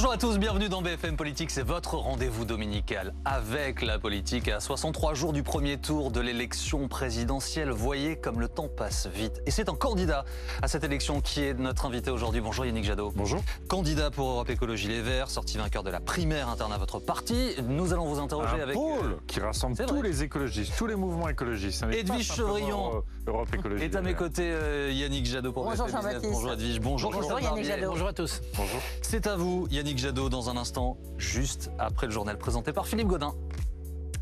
[0.00, 1.50] Bonjour à tous, bienvenue dans BFM Politique.
[1.50, 6.86] C'est votre rendez-vous dominical avec la politique à 63 jours du premier tour de l'élection
[6.86, 7.70] présidentielle.
[7.70, 9.42] Voyez comme le temps passe vite.
[9.44, 10.24] Et c'est un candidat
[10.62, 12.40] à cette élection qui est notre invité aujourd'hui.
[12.40, 13.12] Bonjour Yannick Jadot.
[13.16, 13.42] Bonjour.
[13.66, 17.56] Candidat pour Europe Écologie Les Verts, sorti vainqueur de la primaire interne à votre parti.
[17.66, 18.74] Nous allons vous interroger un avec.
[18.74, 20.08] pôle qui rassemble tous vrai.
[20.10, 21.84] les écologistes, tous les mouvements écologistes.
[21.90, 22.98] Edwige Chevrillon.
[22.98, 23.82] euh, Europe Écologie.
[23.82, 26.20] est à mes côtés euh, Yannick Jadot pour Bonjour, BFM.
[26.22, 26.80] Bonjour Edwige.
[26.80, 27.64] Bonjour, Bonjour, Christophe Yannick.
[27.64, 27.90] Jadot.
[27.90, 28.40] Bonjour à tous.
[28.56, 28.80] Bonjour.
[29.02, 33.08] C'est à vous Yannick Jadot dans un instant, juste après le journal présenté par Philippe
[33.08, 33.34] Godin.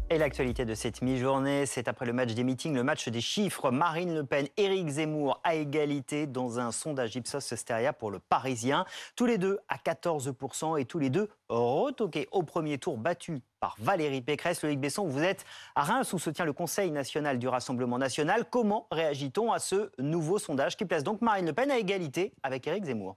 [0.08, 3.72] Et l'actualité de cette mi-journée, c'est après le match des meetings, le match des chiffres.
[3.72, 8.84] Marine Le Pen, Éric Zemmour à égalité dans un sondage Ipsos Steria pour le Parisien.
[9.16, 13.74] Tous les deux à 14% et tous les deux retoqués au premier tour, battus par
[13.80, 14.62] Valérie Pécresse.
[14.62, 18.44] Loïc Besson, vous êtes à Reims où se tient le Conseil national du Rassemblement national.
[18.48, 22.68] Comment réagit-on à ce nouveau sondage qui place donc Marine Le Pen à égalité avec
[22.68, 23.16] Éric Zemmour?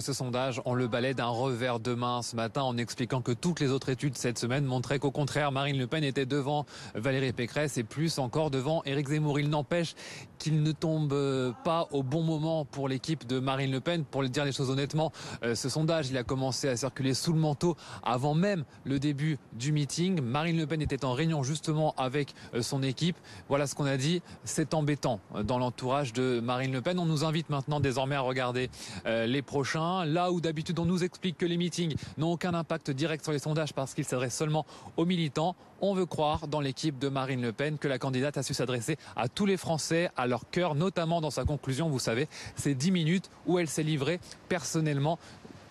[0.00, 3.58] Ce sondage, on le balait d'un revers de main ce matin en expliquant que toutes
[3.58, 7.78] les autres études cette semaine montraient qu'au contraire, Marine Le Pen était devant Valérie Pécresse
[7.78, 9.40] et plus encore devant Éric Zemmour.
[9.40, 9.94] Il n'empêche
[10.38, 14.04] qu'il ne tombe euh, pas au bon moment pour l'équipe de Marine Le Pen.
[14.04, 15.10] Pour dire les choses honnêtement,
[15.42, 19.38] euh, ce sondage, il a commencé à circuler sous le manteau avant même le début
[19.54, 20.20] du meeting.
[20.20, 23.16] Marine Le Pen était en réunion justement avec euh, son équipe.
[23.48, 24.20] Voilà ce qu'on a dit.
[24.44, 26.98] C'est embêtant dans l'entourage de Marine Le Pen.
[26.98, 28.70] On nous invite maintenant désormais à regarder
[29.06, 29.67] les prochains.
[29.74, 33.38] Là où d'habitude on nous explique que les meetings n'ont aucun impact direct sur les
[33.38, 34.64] sondages parce qu'ils s'adressent seulement
[34.96, 38.42] aux militants, on veut croire dans l'équipe de Marine Le Pen que la candidate a
[38.42, 42.28] su s'adresser à tous les Français, à leur cœur, notamment dans sa conclusion, vous savez,
[42.56, 45.18] ces 10 minutes où elle s'est livrée personnellement,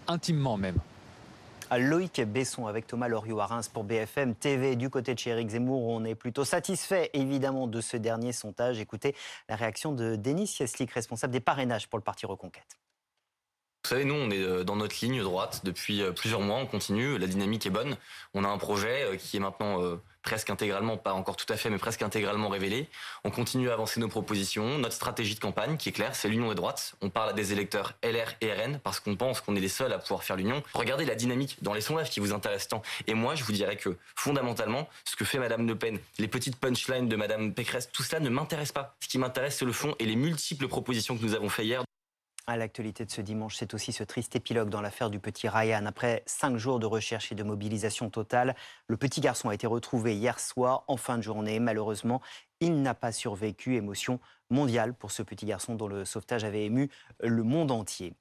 [0.08, 0.78] intimement même.
[1.76, 4.78] Loïc Besson avec Thomas Loriot à Reims pour BFM TV.
[4.78, 8.80] Du côté de chez Zemmour, on est plutôt satisfait évidemment de ce dernier sondage.
[8.80, 9.16] Écoutez
[9.50, 12.78] la réaction de Denis Sieslik, responsable des parrainages pour le parti Reconquête.
[13.88, 16.66] Vous savez, nous, on est euh, dans notre ligne droite depuis euh, plusieurs mois, on
[16.66, 17.96] continue, la dynamique est bonne.
[18.34, 19.80] On a un projet euh, qui est maintenant
[20.24, 22.90] presque intégralement, pas encore tout à fait, mais presque intégralement révélé.
[23.24, 26.50] On continue à avancer nos propositions, notre stratégie de campagne qui est claire, c'est l'union
[26.50, 26.96] des droites.
[27.00, 29.94] On parle à des électeurs LR et RN parce qu'on pense qu'on est les seuls
[29.94, 30.62] à pouvoir faire l'union.
[30.74, 32.82] Regardez la dynamique dans les sondages qui vous intéressent tant.
[33.08, 36.58] Et moi, je vous dirais que fondamentalement, ce que fait Madame Le Pen, les petites
[36.58, 38.98] punchlines de Madame Pécresse, tout cela ne m'intéresse pas.
[39.00, 41.84] Ce qui m'intéresse, c'est le fond et les multiples propositions que nous avons fait hier.
[42.50, 45.86] À l'actualité de ce dimanche, c'est aussi ce triste épilogue dans l'affaire du petit Ryan.
[45.86, 48.56] Après cinq jours de recherche et de mobilisation totale,
[48.88, 51.60] le petit garçon a été retrouvé hier soir en fin de journée.
[51.60, 52.22] Malheureusement,
[52.62, 53.76] il n'a pas survécu.
[53.76, 56.90] Émotion mondiale pour ce petit garçon dont le sauvetage avait ému
[57.22, 58.14] le monde entier.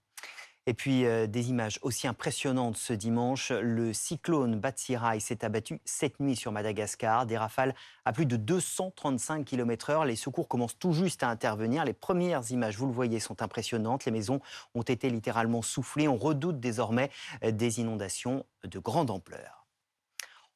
[0.69, 3.53] Et puis euh, des images aussi impressionnantes ce dimanche.
[3.53, 7.25] Le cyclone Batsirai s'est abattu cette nuit sur Madagascar.
[7.25, 10.05] Des rafales à plus de 235 km/h.
[10.07, 11.85] Les secours commencent tout juste à intervenir.
[11.85, 14.05] Les premières images, vous le voyez, sont impressionnantes.
[14.07, 14.41] Les maisons
[14.75, 16.09] ont été littéralement soufflées.
[16.09, 17.11] On redoute désormais
[17.45, 19.67] euh, des inondations de grande ampleur.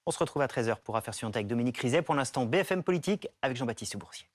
[0.07, 2.03] On se retrouve à 13h pour Affaires suivantes avec Dominique Rizet.
[2.03, 4.27] Pour l'instant, BFM Politique avec Jean-Baptiste Boursier.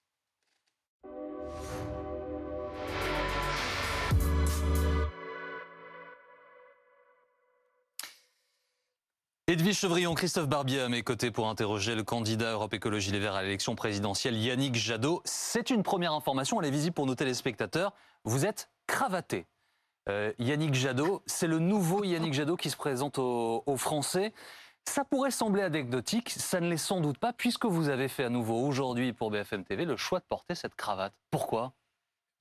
[9.47, 13.35] Edwige Chevrillon, Christophe Barbier à mes côtés pour interroger le candidat Europe Écologie Les Verts
[13.35, 15.22] à l'élection présidentielle Yannick Jadot.
[15.23, 17.94] C'est une première information, elle est visible pour nos téléspectateurs.
[18.23, 19.45] Vous êtes cravaté.
[20.09, 24.33] Euh, Yannick Jadot, c'est le nouveau Yannick Jadot qui se présente aux, aux Français.
[24.89, 28.29] Ça pourrait sembler anecdotique, ça ne l'est sans doute pas, puisque vous avez fait à
[28.29, 31.13] nouveau aujourd'hui pour BFM TV le choix de porter cette cravate.
[31.29, 31.73] Pourquoi?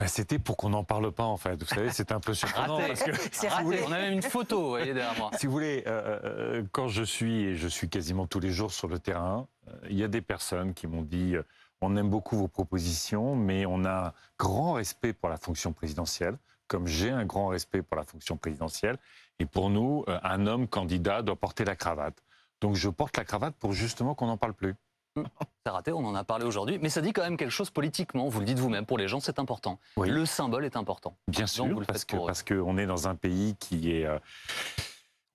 [0.05, 1.57] Bah, C'était pour qu'on n'en parle pas, en fait.
[1.63, 2.77] Vous savez, c'est un peu surprenant.
[2.77, 2.89] Raté.
[2.89, 5.31] parce que, C'est Ah, On a même une photo, vous voyez, derrière moi.
[5.39, 8.71] si vous voulez, euh, euh, quand je suis, et je suis quasiment tous les jours
[8.71, 11.43] sur le terrain, euh, il y a des personnes qui m'ont dit euh,
[11.81, 16.37] on aime beaucoup vos propositions, mais on a un grand respect pour la fonction présidentielle,
[16.69, 18.99] comme j'ai un grand respect pour la fonction présidentielle.
[19.39, 22.23] Et pour nous, euh, un homme candidat doit porter la cravate.
[22.61, 24.75] Donc je porte la cravate pour justement qu'on n'en parle plus.
[25.65, 28.29] C'est raté, on en a parlé aujourd'hui, mais ça dit quand même quelque chose politiquement,
[28.29, 29.79] vous le dites vous-même, pour les gens c'est important.
[29.97, 30.11] Oui.
[30.11, 31.17] Le symbole est important.
[31.29, 34.19] Bien sûr, vous le parce que parce qu'on est dans un pays qui est euh,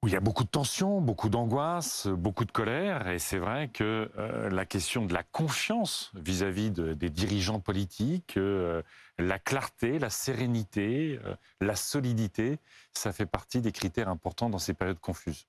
[0.03, 3.69] où il y a beaucoup de tensions, beaucoup d'angoisse, beaucoup de colère, et c'est vrai
[3.69, 8.81] que euh, la question de la confiance vis-à-vis de- des dirigeants politiques, euh,
[9.17, 11.19] la clarté, la sérénité,
[11.59, 12.59] la solidité,
[12.93, 15.45] ça fait partie des critères importants dans ces périodes confuses.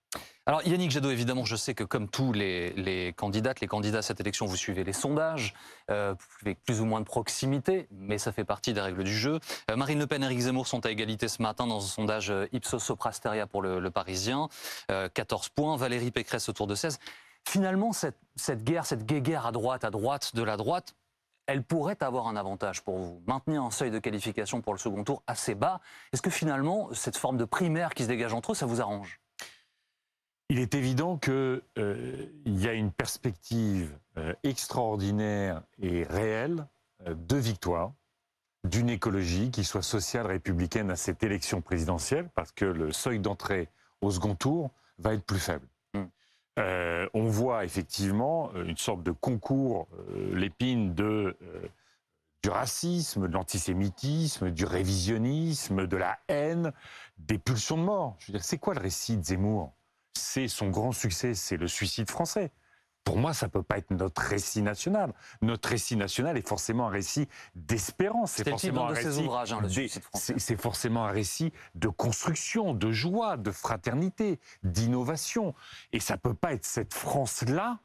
[0.47, 4.47] Alors Yannick Jadot, évidemment, je sais que comme tous les, les candidats à cette élection,
[4.47, 5.55] vous suivez les sondages,
[5.91, 9.39] euh, avec plus ou moins de proximité, mais ça fait partie des règles du jeu.
[9.71, 12.31] Euh, Marine Le Pen et Éric Zemmour sont à égalité ce matin dans un sondage
[12.31, 14.49] euh, Ipsos Soprasteria pour le, Parisien,
[14.91, 16.99] Euh, 14 points, Valérie Pécresse autour de 16.
[17.47, 20.95] Finalement, cette, cette guerre, cette guéguerre à droite, à droite de la droite,
[21.47, 23.23] elle pourrait avoir un avantage pour vous.
[23.27, 25.81] Maintenir un seuil de qualification pour le second tour assez bas,
[26.13, 29.20] est-ce que finalement, cette forme de primaire qui se dégage entre eux, ça vous arrange?
[30.51, 36.67] Il est évident qu'il euh, y a une perspective euh, extraordinaire et réelle
[37.07, 37.93] euh, de victoire
[38.65, 43.69] d'une écologie qui soit sociale républicaine à cette élection présidentielle, parce que le seuil d'entrée
[44.01, 45.67] au second tour va être plus faible.
[45.95, 46.05] Mm.
[47.15, 49.89] on voit effectivement une sorte de concours,
[50.35, 51.39] l'épine de
[52.43, 56.73] du racisme, de l'antisémitisme, du révisionnisme, de la haine,
[57.19, 58.17] des pulsions de mort.
[58.19, 59.73] Je veux dire, c'est quoi le récit de Zemmour?
[60.21, 62.53] C'est son grand succès, c'est le suicide français.
[63.05, 65.13] Pour moi, ça ne peut pas être notre récit national.
[65.43, 68.33] Notre récit national est forcément un récit d'espérance.
[68.33, 69.21] C'est forcément un récit.
[69.21, 69.63] Ouvrages, hein,
[70.15, 75.55] c'est forcément un récit de construction, de joie, de fraternité, d'innovation.
[75.93, 77.79] Et ça ne peut pas être cette France-là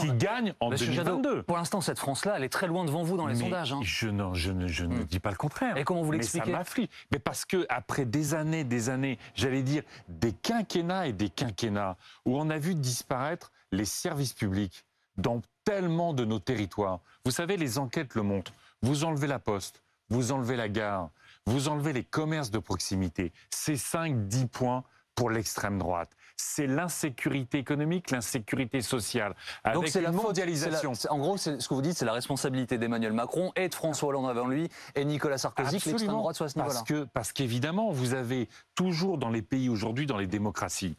[0.00, 1.42] qui gagne en 2022.
[1.42, 3.72] pour l'instant, cette France-là, elle est très loin devant vous dans les sondages.
[3.72, 3.80] Hein.
[3.82, 5.04] Je, non, je, ne, je ne hmm.
[5.04, 5.76] dis pas le contraire.
[5.76, 6.88] Et comment vous l'expliquez Mais ça m'afflige.
[7.10, 11.96] Mais parce que après des années, des années, j'allais dire des quinquennats et des quinquennats
[12.24, 14.84] où on a vu disparaître les services publics
[15.16, 17.00] dans tellement de nos territoires.
[17.24, 18.52] Vous savez, les enquêtes le montrent.
[18.82, 21.10] Vous enlevez la poste, vous enlevez la gare,
[21.46, 23.32] vous enlevez les commerces de proximité.
[23.50, 24.84] C'est 5-10 points
[25.14, 26.10] pour l'extrême droite.
[26.36, 29.34] C'est l'insécurité économique, l'insécurité sociale.
[29.62, 30.92] Avec Donc c'est la mondialisation.
[31.10, 34.30] en gros, ce que vous dites, c'est la responsabilité d'Emmanuel Macron et de François Hollande
[34.30, 37.06] avant lui et Nicolas Sarkozy que l'extrême droite soit à ce niveau-là.
[37.12, 40.96] Parce qu'évidemment, vous avez toujours dans les pays aujourd'hui, dans les démocraties,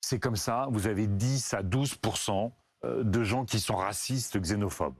[0.00, 2.52] c'est comme ça, vous avez 10 à 12%
[2.84, 4.98] euh, de gens qui sont racistes, xénophobes.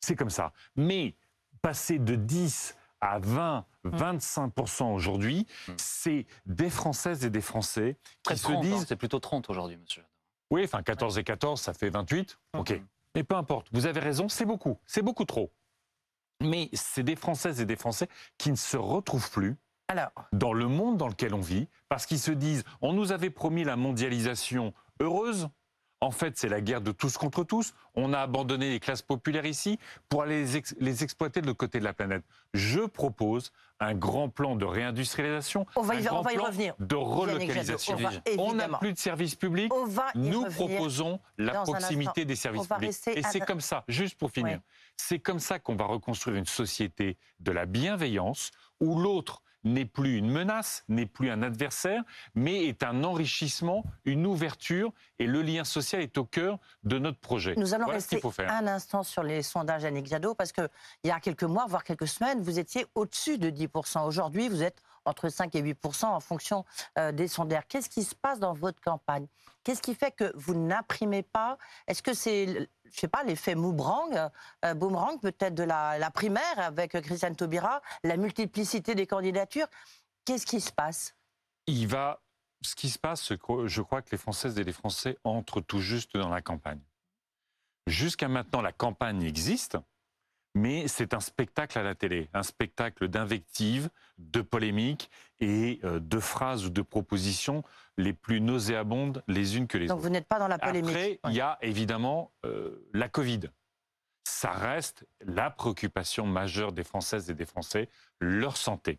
[0.00, 0.52] C'est comme ça.
[0.76, 1.14] Mais
[1.62, 5.72] passer de 10 à 20, 25% aujourd'hui, hmm.
[5.76, 8.74] c'est des Françaises et des Français qui se disent.
[8.74, 10.04] Hein, c'est plutôt 30 aujourd'hui, monsieur.
[10.50, 12.38] Oui, enfin 14 et 14, ça fait 28.
[12.52, 12.58] Hmm.
[12.58, 12.80] OK.
[13.14, 14.78] Mais peu importe, vous avez raison, c'est beaucoup.
[14.86, 15.52] C'est beaucoup trop.
[16.42, 18.08] Mais c'est des Françaises et des Français
[18.38, 19.56] qui ne se retrouvent plus
[20.32, 23.64] dans le monde dans lequel on vit, parce qu'ils se disent, on nous avait promis
[23.64, 25.48] la mondialisation heureuse,
[26.04, 27.72] en fait, c'est la guerre de tous contre tous.
[27.94, 29.78] On a abandonné les classes populaires ici
[30.10, 30.44] pour aller
[30.78, 32.22] les, exploiter de l'autre côté de la planète.
[32.52, 36.74] Je propose un grand plan de réindustrialisation, on va y, un grand plan revenir.
[36.78, 37.96] de relocalisation.
[38.38, 39.72] On n'a plus de services publics.
[40.14, 42.94] Nous proposons la proximité des services publics.
[43.14, 44.60] Et c'est comme ça, juste pour finir,
[44.96, 50.16] c'est comme ça qu'on va reconstruire une société de la bienveillance où l'autre n'est plus
[50.18, 52.02] une menace, n'est plus un adversaire,
[52.34, 57.18] mais est un enrichissement, une ouverture, et le lien social est au cœur de notre
[57.18, 57.54] projet.
[57.56, 60.68] Nous allons rester un instant sur les sondages Annick Jadot, parce qu'il
[61.04, 64.06] y a quelques mois, voire quelques semaines, vous étiez au-dessus de 10%.
[64.06, 66.64] Aujourd'hui, vous êtes entre 5 et 8 en fonction
[66.98, 67.64] euh, des sondages.
[67.68, 69.26] Qu'est-ce qui se passe dans votre campagne?
[69.62, 71.58] Qu'est-ce qui fait que vous n'imprimez pas?
[71.86, 74.30] Est-ce que c'est je sais pas, l'effet boomerang,
[74.64, 79.66] euh, boomerang peut-être de la, primaire avec Christiane Taubira, la multiplicité des candidatures?
[80.24, 81.16] Qu'est-ce qui se passe?
[81.66, 82.22] Il va,
[82.62, 86.16] ce qui se passe, je crois que les Françaises et les Français entrent tout juste
[86.16, 86.80] dans la campagne.
[87.88, 89.76] Jusqu'à maintenant, la campagne existe,
[90.54, 96.18] mais c'est un spectacle à la télé, un spectacle d'invectives, de polémiques et euh, de
[96.18, 97.62] phrases ou de propositions
[97.96, 99.94] les plus nauséabondes les unes que les autres.
[99.94, 100.90] Donc vous n'êtes pas dans la polémique.
[100.90, 103.40] Après, il y a évidemment euh, la Covid.
[104.24, 107.88] Ça reste la préoccupation majeure des Françaises et des Français,
[108.20, 108.98] leur santé.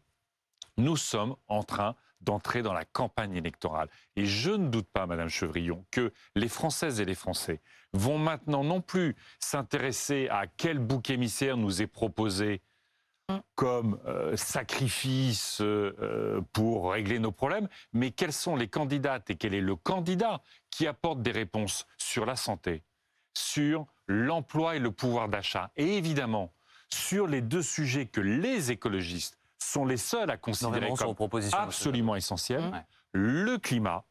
[0.77, 3.89] Nous sommes en train d'entrer dans la campagne électorale.
[4.15, 7.61] Et je ne doute pas, Madame Chevrillon, que les Françaises et les Français
[7.93, 12.61] vont maintenant non plus s'intéresser à quel bouc émissaire nous est proposé
[13.55, 19.53] comme euh, sacrifice euh, pour régler nos problèmes, mais quelles sont les candidates et quel
[19.53, 22.83] est le candidat qui apporte des réponses sur la santé,
[23.33, 26.51] sur l'emploi et le pouvoir d'achat, et évidemment
[26.89, 31.15] sur les deux sujets que les écologistes sont les seuls à considérer comme
[31.53, 32.83] absolument essentiels, mmh.
[33.13, 34.05] le climat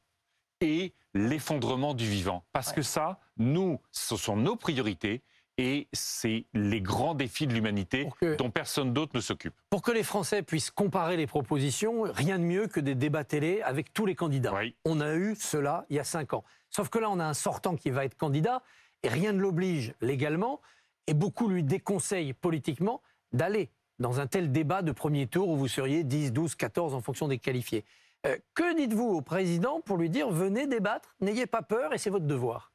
[0.61, 2.45] et l'effondrement du vivant.
[2.53, 5.23] Parce que ça, nous, ce sont nos priorités
[5.59, 8.09] et c'est les grands défis de l'humanité
[8.39, 9.55] dont personne d'autre ne s'occupe.
[9.71, 13.63] Pour que les Français puissent comparer les propositions, rien de mieux que des débats télé
[13.63, 14.55] avec tous les candidats.
[14.85, 16.45] On a eu cela il y a cinq ans.
[16.71, 18.63] Sauf que là, on a un sortant qui va être candidat
[19.03, 20.61] et rien ne l'oblige légalement
[21.07, 23.01] et beaucoup lui déconseillent politiquement
[23.33, 23.71] d'aller
[24.01, 27.29] dans un tel débat de premier tour où vous seriez 10, 12, 14 en fonction
[27.29, 27.85] des qualifiés.
[28.27, 32.11] Euh, que dites-vous au président pour lui dire venez débattre, n'ayez pas peur et c'est
[32.11, 32.74] votre devoir?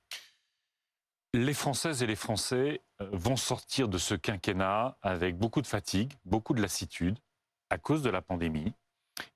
[1.33, 6.13] Les Françaises et les Français euh, vont sortir de ce quinquennat avec beaucoup de fatigue,
[6.25, 7.17] beaucoup de lassitude
[7.69, 8.73] à cause de la pandémie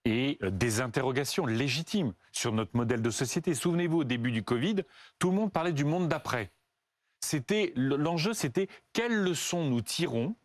[0.05, 3.53] et euh, des interrogations légitimes sur notre modèle de société.
[3.53, 4.77] Souvenez-vous, au début du Covid,
[5.19, 6.51] tout le monde parlait du monde d'après.
[7.21, 10.35] C'était l'enjeu, c'était quelles leçons nous tirons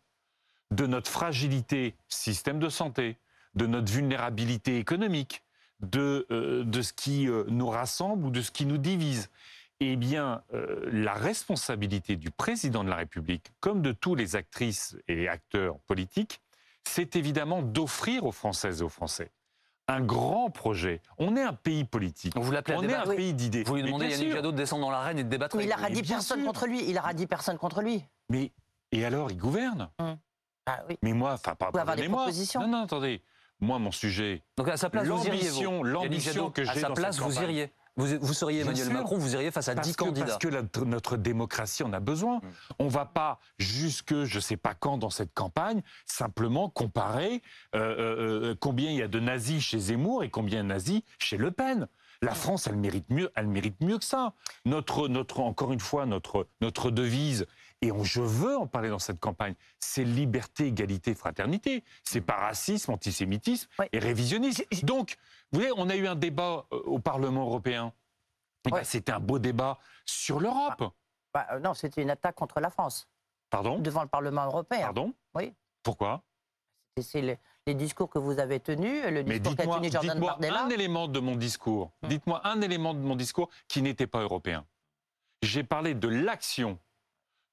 [0.71, 3.17] de notre fragilité système de santé,
[3.55, 5.43] de notre vulnérabilité économique,
[5.79, 9.29] de, euh, de ce qui nous rassemble ou de ce qui nous divise.
[9.81, 14.97] Eh bien, euh, la responsabilité du président de la République, comme de tous les actrices
[15.07, 16.41] et acteurs politiques,
[16.83, 19.31] c'est évidemment d'offrir aux Françaises et aux Français
[19.87, 21.01] un grand projet.
[21.17, 22.33] On est un pays politique.
[22.37, 23.63] Vous l'appelez On est un pays d'idées.
[23.63, 24.33] Vous lui demandez bien Yannick.
[24.33, 26.45] Jadot de descendre dans l'arène et de débattre Mais il a radie personne sûr.
[26.47, 26.87] contre lui.
[26.87, 28.05] Il a radie personne contre lui.
[28.29, 28.51] Mais
[28.91, 29.89] et alors, il gouverne
[30.67, 30.97] Ah oui.
[31.01, 32.61] Mais moi, enfin, pas propositions.
[32.61, 33.23] Non, non, attendez.
[33.61, 35.49] Moi, mon sujet, Donc à sa place, vous iriez.
[35.83, 37.43] L'ambition- que À j'ai sa dans place, cette vous campagne.
[37.45, 37.71] iriez.
[37.99, 38.93] Vous, vous seriez Emmanuel sûr.
[38.93, 40.25] Macron, vous iriez face à 10 parce que, candidats.
[40.25, 42.41] parce que la- notre démocratie en a besoin.
[42.79, 47.41] On va pas jusque je sais pas quand dans cette campagne simplement comparer
[47.75, 51.01] euh, euh, euh, combien il y a de nazis chez Zemmour et combien de nazis
[51.19, 51.87] chez Le Pen.
[52.21, 54.33] La France, elle mérite mieux, elle mérite mieux que ça.
[54.65, 57.45] Notre, notre, encore une fois, notre, notre devise,
[57.81, 61.83] et on- je veux en parler dans cette campagne, c'est liberté, égalité, fraternité.
[62.03, 63.89] C'est pas racisme, antisémitisme Ouais.
[63.93, 64.63] et révisionnisme.
[64.83, 65.15] Donc,
[65.51, 67.93] vous voyez, on a eu un débat euh, au Parlement européen.
[68.67, 68.83] Eh.
[68.83, 70.83] C'était un beau débat sur l'Europe.
[71.33, 73.07] Bah, euh, non, c'était une attaque contre la France
[73.49, 73.79] Pardon?
[73.79, 74.81] Devant le Parlement européen.
[74.81, 75.13] Pardon?
[75.33, 75.53] Oui.
[75.81, 76.21] Pourquoi?
[77.01, 80.11] C'est le- les discours que vous avez tenus, le Mais discours qu'a dites-moi tenu Jordan
[80.11, 80.63] dites-moi Bardella.
[80.65, 81.91] un élément de mon discours.
[82.03, 82.07] Hmm.
[82.09, 84.65] Dites-moi un élément de mon discours qui n'était pas européen.
[85.41, 86.77] J'ai parlé de l'action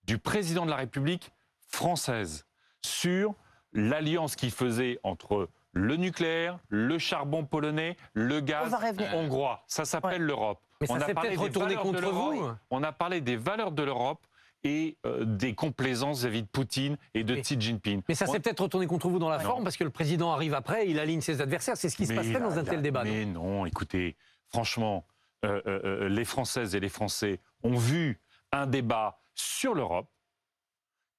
[0.07, 1.31] du président de la République
[1.69, 2.47] française
[2.83, 3.35] sur
[3.73, 8.75] l'alliance qu'il faisait entre le nucléaire, le charbon polonais, le gaz
[9.13, 9.63] hongrois.
[9.67, 10.61] Ça s'appelle l'Europe.
[10.81, 12.35] Mais ça On a s'est parlé peut-être des retourné valeurs de contre l'Europe.
[12.35, 12.51] vous.
[12.71, 14.27] On a parlé des valeurs de l'Europe
[14.65, 18.03] et euh, des complaisances vis-à-vis de Poutine et de Mais- Xi Jinping.
[18.09, 19.45] Mais ça On- s'est peut-être retourné contre vous dans la Non.
[19.45, 21.77] forme parce que le président arrive après, il aligne ses adversaires.
[21.77, 23.05] C'est ce qui se Mais passerait dans un tel débat.
[23.05, 23.11] non?
[23.11, 24.17] Mais non, écoutez,
[24.49, 25.05] franchement,
[25.45, 28.19] euh, euh, euh, les Françaises et les Français ont vu
[28.53, 30.09] un débat sur l'Europe,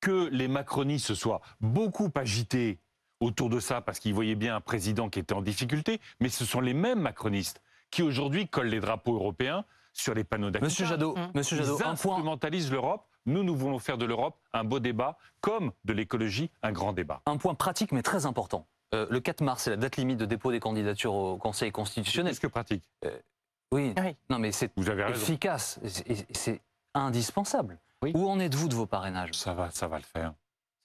[0.02, 2.80] que les macronistes se soient beaucoup agités
[3.20, 6.46] autour de ça parce qu'ils voyaient bien un président qui était en difficulté, mais ce
[6.46, 10.72] sont les mêmes macronistes qui aujourd'hui collent les drapeaux européens sur les panneaux d'affichage.
[10.72, 11.32] Monsieur Jadot, Hum.
[11.34, 11.92] Monsieur Ils Jadot, un point.
[11.92, 13.08] instrumentalisent l'Europe.
[13.26, 17.22] Nous, nous voulons faire de l'Europe un beau débat, comme de l'écologie un grand débat.
[17.26, 18.68] Un point pratique mais très important.
[18.94, 22.34] Euh, le 4 mars, c'est la date limite de dépôt des candidatures au Conseil constitutionnel.
[22.34, 22.84] Plus que pratique.
[23.74, 23.94] Oui.
[23.98, 24.16] Oui.
[24.30, 24.72] Non, mais c'est
[25.10, 25.80] efficace.
[26.32, 26.62] c'est
[26.94, 27.80] indispensable.
[28.04, 28.12] Oui.
[28.16, 29.34] Où en êtes-vous de vos parrainages?
[29.34, 30.34] Ça va, ça va le faire.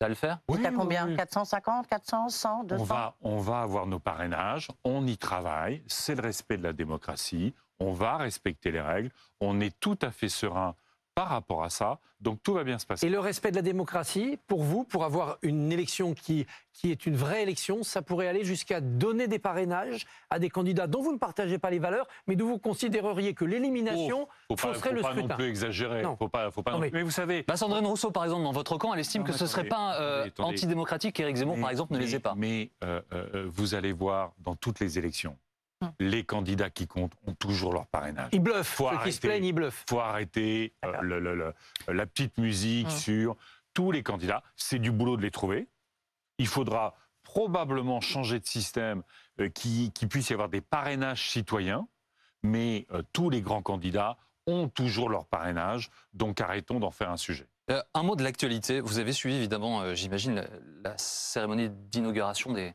[0.01, 0.39] Ça va le faire?
[0.49, 1.05] Oui, combien?
[1.05, 1.17] oui, oui.
[1.17, 6.15] 450, 400, 100, 200 On va, on va avoir nos parrainages, on y travaille, c'est
[6.15, 10.29] le respect de la démocratie, on va respecter les règles, on est tout à fait
[10.29, 10.75] serein
[11.15, 13.07] par rapport à ça, donc tout va bien se passer.
[13.07, 17.05] Et le respect de la démocratie, pour vous, pour avoir une élection qui, qui est
[17.05, 21.13] une vraie élection, ça pourrait aller jusqu'à donner des parrainages à des candidats dont vous
[21.13, 24.95] ne partagez pas les valeurs, mais d'où vous considéreriez que l'élimination faut pas, fausserait faut
[24.97, 25.35] le pas non scrutin.
[25.35, 26.03] plus exagérer.
[26.03, 26.17] Non.
[26.17, 28.53] Faut pas, faut pas Non, non mais- vous savez, bah, Sandrine Rousseau, par exemple, dans
[28.53, 31.71] votre camp, elle estime Non, que ce serait attendez, pas euh, antidémocratique qu'Éric Zemmour, par
[31.71, 32.35] exemple, ne les ait pas.
[32.37, 35.37] Mais euh, euh, vous allez voir dans toutes les élections.
[36.01, 38.29] Les candidats qui comptent ont toujours leur parrainage.
[38.33, 38.67] Ils bluffent.
[38.67, 39.21] Faut Ceux qui se arrêter.
[39.29, 39.85] plaignent, ils bluffent.
[39.89, 41.03] faut arrêter euh, D'accord.
[41.05, 41.55] le- le- le-
[41.95, 42.93] la petite musique Hum.
[42.97, 43.37] sur
[43.75, 44.43] tous les candidats.
[44.57, 45.69] C'est du boulot de les trouver.
[46.39, 49.03] Il faudra probablement changer de système,
[49.41, 51.87] euh, qui, qui puisse y avoir des parrainages citoyens,
[52.43, 57.17] mais euh, tous les grands candidats ont toujours leur parrainage, donc arrêtons d'en faire un
[57.17, 57.47] sujet.
[57.71, 58.81] Euh, un mot de l'actualité.
[58.81, 60.45] Vous avez suivi évidemment, euh, j'imagine, la,
[60.83, 62.75] la cérémonie d'inauguration des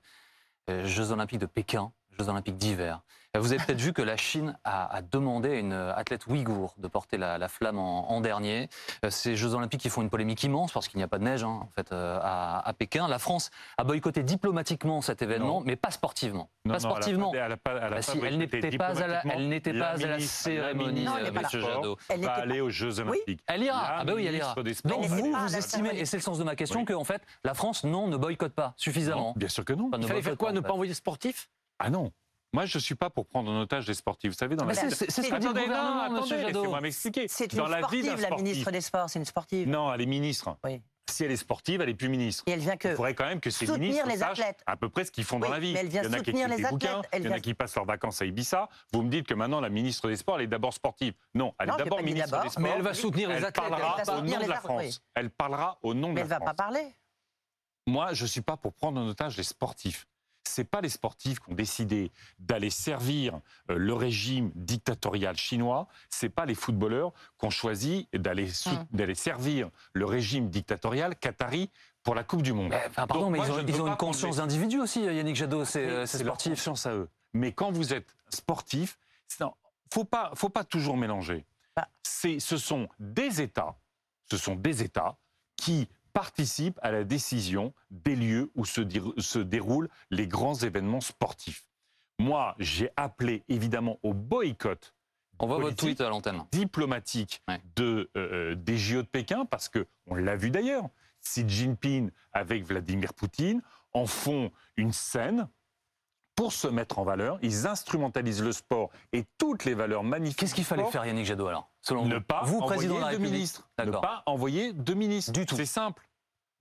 [0.69, 3.01] euh, Jeux Olympiques de Pékin, Jeux Olympiques d'hiver.
[3.35, 6.73] Euh, Vous avez peut-être vu que la Chine a, a demandé à une athlète ouïghour
[6.77, 8.69] de porter la, la flamme en, en dernier.
[9.05, 11.23] Euh, Ces Jeux Olympiques qui font une polémique immense parce qu'il n'y a pas de
[11.25, 13.07] neige hein, en fait euh, à, à Pékin.
[13.07, 15.63] La France a boycotté diplomatiquement cet événement, Non.
[15.65, 16.49] mais pas sportivement.
[16.65, 17.31] Non, pas non, sportivement.
[17.33, 17.99] Elle Bah
[18.31, 21.31] n'était pas à la, elle n'était pas à la cérémonie, euh.
[21.31, 21.97] Monsieur Jadot.
[22.09, 23.41] Elle va aller aux Jeux Olympiques.
[23.47, 23.81] Elle ira.
[23.81, 24.55] La Ah bah oui, elle ira.
[24.85, 26.85] Donc vous, à vous estimez, et c'est le sens de ma question, Oui.
[26.85, 29.27] que en fait, la France, non, ne boycotte pas suffisamment.
[29.29, 29.87] Non, bien sûr que non.
[29.89, 31.49] Enfin, ne Il fallait faire quoi pas, Ne pas envoyer de sportifs?
[31.79, 32.11] Ah non.
[32.53, 34.31] Moi, je ne suis pas pour prendre en otage les sportifs.
[34.31, 37.27] Vous savez, dans Mais la c'est c'est- c'est ce Attendez, non, attendez, laissez-moi m'expliquer.
[37.27, 39.67] C'est une Dans la vie sportive, la ministre des Sports, c'est une sportive.
[39.67, 40.57] Non, elle est ministre.
[40.63, 40.81] Oui.
[41.09, 42.43] Si elle est sportive, elle est plus ministre.
[42.47, 44.61] Et elle vient Il faudrait quand même que ces soutenir ministres les sachent athlètes.
[44.65, 45.73] à peu près ce qu'ils font dans la vie.
[45.73, 47.21] mais elle vient il y en a qui soutenir écrivent les des bouquins, athlètes, elle
[47.21, 48.67] il y en a vient- qui passent leurs vacances à Ibiza.
[48.91, 51.13] Vous me dites que maintenant la ministre des Sports, elle est d'abord sportive.
[51.33, 52.61] Non, elle Non, est d'abord ministre des Sports.
[52.61, 53.55] Mais elle va soutenir les athlètes.
[53.55, 54.55] parlera elle va au nom de la.
[54.61, 55.01] France.
[55.15, 56.47] Elle parlera au nom de Mais la elle va France.
[56.47, 56.93] pas parler.
[57.87, 60.05] Moi, je ne suis pas pour prendre en otage les sportifs.
[60.47, 63.39] Ce pas les sportifs qui ont décidé d'aller servir
[63.69, 65.87] euh, le régime dictatorial chinois.
[66.09, 68.85] Ce pas les footballeurs qui ont choisi d'aller Hmm.
[68.91, 71.69] d'aller servir le régime dictatorial qatari
[72.03, 72.73] pour la Coupe du Monde.
[72.95, 76.05] Pardon, Donc, mais moi, ils ont, ils une conscience d'individu aussi, Yannick Jadot, c'est euh,
[76.05, 76.53] c'est c'est leur sportif.
[76.53, 77.09] conscience à eux.
[77.33, 78.97] Mais quand vous êtes sportif,
[79.39, 79.45] il
[79.93, 81.45] faut pas, faut pas toujours mélanger.
[81.75, 81.87] Bah.
[82.03, 83.75] C'est, ce sont des États,
[84.31, 85.17] ce sont des États
[85.57, 88.81] qui participe à la décision des lieux où se,
[89.19, 91.67] se déroulent les grands événements sportifs.
[92.17, 94.95] Moi, j'ai appelé évidemment au boycott
[95.39, 96.43] on voit votre tweet à l'antenne.
[96.51, 97.43] Diplomatique
[97.75, 100.89] de, euh, des JO de Pékin, parce que on l'a vu d'ailleurs.
[101.21, 103.61] Xi Jinping avec Vladimir Poutine
[103.93, 105.47] en font une scène
[106.37, 107.39] pour se mettre en valeur.
[107.41, 110.39] Ils instrumentalisent le sport et toutes les valeurs magnifiques.
[110.39, 113.33] Qu'est-ce qu'il fallait faire, Yannick Jadot, alors selon Ne pas vous, président de la République,
[113.33, 113.69] ministres.
[113.83, 115.33] Ne pas envoyer deux ministres.
[115.33, 115.55] Du tout.
[115.55, 116.07] C'est simple.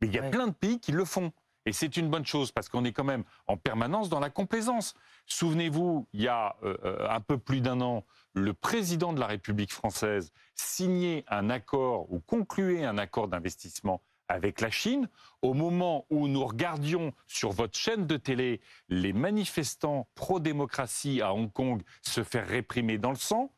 [0.00, 1.30] Mais il y a plein de pays qui le font.
[1.66, 4.95] Et c'est une bonne chose parce qu'on est quand même en permanence dans la complaisance.
[5.26, 9.26] Souvenez-vous, il y a euh, euh, un peu plus d'un an, le président de la
[9.26, 15.09] République française signait un accord ou concluait un accord d'investissement avec la Chine,
[15.42, 21.52] au moment où nous regardions sur votre chaîne de télé les manifestants pro-démocratie à Hong
[21.52, 23.52] Kong se faire réprimer dans le sang,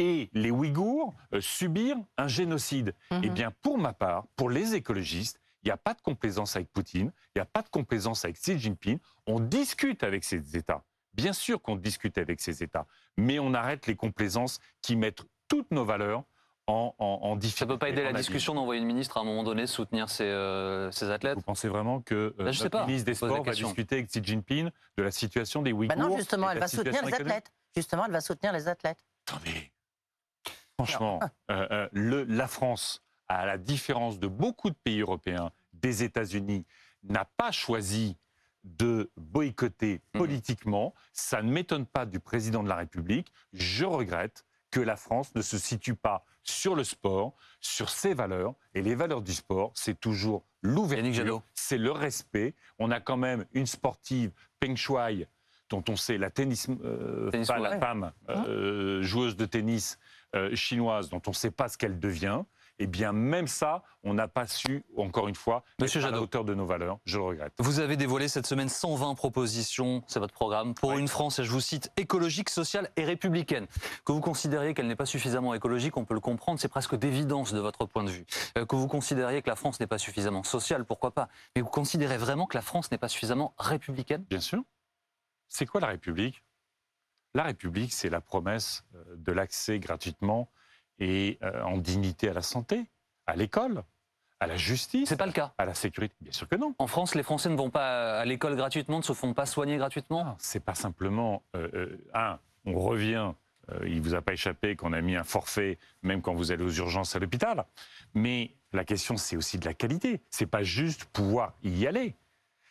[0.00, 2.94] et les Ouïghours euh, subir un génocide.
[3.10, 3.20] Mhm.
[3.22, 6.72] Eh bien, pour ma part, pour les écologistes, il n'y a pas de complaisance avec
[6.72, 8.98] Poutine, il n'y a pas de complaisance avec Xi Jinping.
[9.26, 10.82] On discute avec ces États.
[11.12, 12.86] Bien sûr qu'on discute avec ces États,
[13.18, 16.24] mais on arrête les complaisances qui mettent toutes nos valeurs
[16.70, 17.58] en, en, difficulté.
[17.58, 20.08] Ça ne peut pas aider la discussion d'envoyer une ministre à un moment donné soutenir
[20.08, 24.08] ses, euh, athlètes Vous pensez vraiment que euh, le ministre des Sports va discuter avec
[24.08, 27.52] Xi Jinping de la situation des Ouïghours bah Non, justement, elle va soutenir les athlètes.
[27.74, 29.04] Justement, elle va soutenir les athlètes.
[29.26, 29.72] Attendez.
[30.78, 36.64] Franchement, euh, le, la France, à la différence de beaucoup de pays européens, des États-Unis,
[37.02, 38.16] n'a pas choisi
[38.64, 40.18] de boycotter mmh.
[40.18, 40.94] politiquement.
[41.12, 43.32] Ça ne m'étonne pas du président de la République.
[43.52, 48.54] Je regrette que la France ne se situe pas sur le sport, sur ses valeurs.
[48.74, 52.54] Et les valeurs du sport, c'est toujours l'ouverture, c'est le respect.
[52.78, 55.26] On a quand même une sportive, Peng Shuai,
[55.68, 59.98] dont on sait la tennis, euh, la femme hein euh, joueuse de tennis
[60.34, 62.42] euh, chinoise, dont on ne sait pas ce qu'elle devient
[62.80, 66.44] eh bien même ça, on n'a pas su, encore une fois, Monsieur à la hauteur
[66.44, 66.98] de nos valeurs.
[67.04, 67.52] Je le regrette.
[67.58, 71.50] Vous avez dévoilé cette semaine 120 propositions, c'est votre programme, pour une France, et je
[71.50, 73.66] vous cite, écologique, sociale et républicaine.
[74.06, 77.52] Que vous considériez qu'elle n'est pas suffisamment écologique, on peut le comprendre, c'est presque d'évidence
[77.52, 78.24] de votre point de vue.
[78.56, 81.68] Euh, que vous considériez que la France n'est pas suffisamment sociale, pourquoi pas Mais vous
[81.68, 84.24] considérez vraiment que la France n'est pas suffisamment républicaine?
[84.30, 84.62] Bien sûr.
[85.48, 86.42] C'est quoi la République?
[87.34, 90.48] La République, c'est la promesse euh, de l'accès gratuitement
[91.00, 92.86] et euh, en dignité à la santé,
[93.26, 93.82] à l'école,
[94.38, 95.08] à la justice.
[95.08, 95.52] C'est pas le cas.
[95.58, 96.14] À la sécurité.
[96.20, 96.74] Bien sûr que non.
[96.78, 99.76] En France, les Français ne vont pas à l'école gratuitement, ne se font pas soigner
[99.76, 100.36] gratuitement?
[100.38, 102.38] C'est pas simplement euh, euh, un.
[102.66, 103.32] On revient.
[103.86, 106.70] il vous a pas échappé qu'on a mis un forfait même quand vous allez aux
[106.70, 107.64] urgences à l'hôpital.
[108.12, 110.20] Mais la question, c'est aussi de la qualité.
[110.28, 112.14] C'est pas juste pouvoir y aller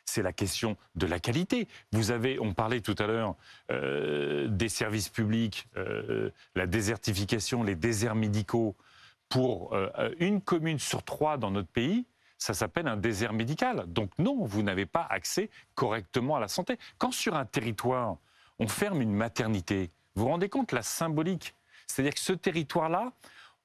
[0.10, 1.67] c'est la question de la qualité.
[1.91, 3.36] Vous avez, on parlait tout à l'heure
[3.72, 8.76] euh, des services publics, euh, la désertification, les déserts médicaux.
[9.30, 12.08] Pour euh, une commune sur trois dans notre pays,
[12.39, 13.86] ça s'appelle un désert médical.
[13.88, 16.80] Donc non, vous n'avez pas accès correctement à la santé.
[16.98, 18.17] Quand sur un territoire,
[18.58, 21.54] on ferme une maternité, vous vous rendez compte la symbolique?
[21.86, 23.12] C'est-à-dire que ce territoire-là,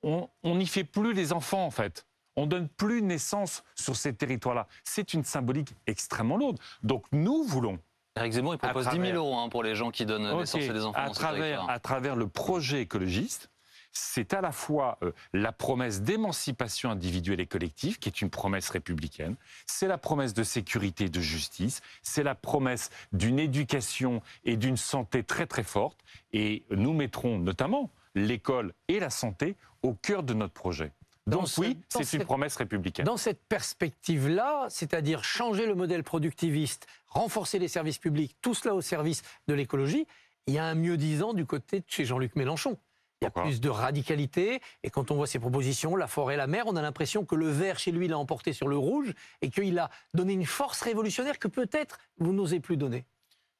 [0.02, 2.04] on n'y fait plus les enfants en fait.
[2.36, 4.66] On donne plus naissance sur ces territoires-là.
[4.82, 6.58] C'est une symbolique extrêmement lourde.
[6.82, 7.78] Donc nous voulons
[8.16, 10.72] Eric Zemmour, il propose 10 000 euros hein, pour les gens qui donnent naissance à
[10.72, 11.00] des enfants.
[11.00, 13.50] À travers, à travers le projet écologiste,
[13.94, 18.68] c'est à la fois euh, la promesse d'émancipation individuelle et collective, qui est une promesse
[18.68, 24.56] républicaine, c'est la promesse de sécurité et de justice, c'est la promesse d'une éducation et
[24.56, 25.98] d'une santé très très forte,
[26.32, 30.92] et nous mettrons notamment l'école et la santé au cœur de notre projet.
[31.26, 33.06] Donc oui, c'est une promesse républicaine.
[33.06, 38.82] Dans cette perspective-là, c'est-à-dire changer le modèle productiviste, renforcer les services publics, tout cela au
[38.82, 40.06] service de l'écologie,
[40.46, 42.76] il y a un mieux-disant du côté de chez Jean-Luc Mélenchon.
[43.22, 46.46] Il y a plus de radicalité, et quand on voit ses propositions, la forêt, la
[46.46, 49.48] mer, on a l'impression que le vert chez lui l'a emporté sur le rouge, et
[49.48, 53.06] qu'il a donné une force révolutionnaire que peut-être vous n'osez plus donner.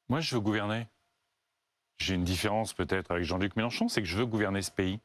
[0.07, 0.85] Moi, je veux gouverner.
[1.97, 4.99] J'ai une différence peut-être avec Jean-Luc Mélenchon, c'est que je veux gouverner ce pays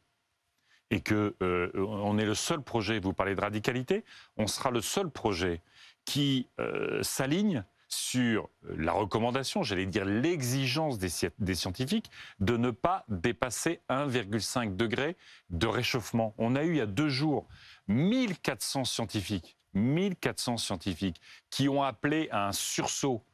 [0.91, 4.05] et que euh, on est le seul projet, vous parlez de radicalité,
[4.37, 5.63] on sera le seul projet
[6.05, 13.81] qui euh, s'aligne sur la recommandation, j'allais dire l'exigence des, scientifiques, de ne pas dépasser
[13.89, 15.17] 1,5 degré
[15.51, 16.33] de réchauffement.
[16.39, 17.49] On a eu il y a deux jours
[17.89, 23.25] 1400 scientifiques, 1400 scientifiques qui ont appelé à un sursaut.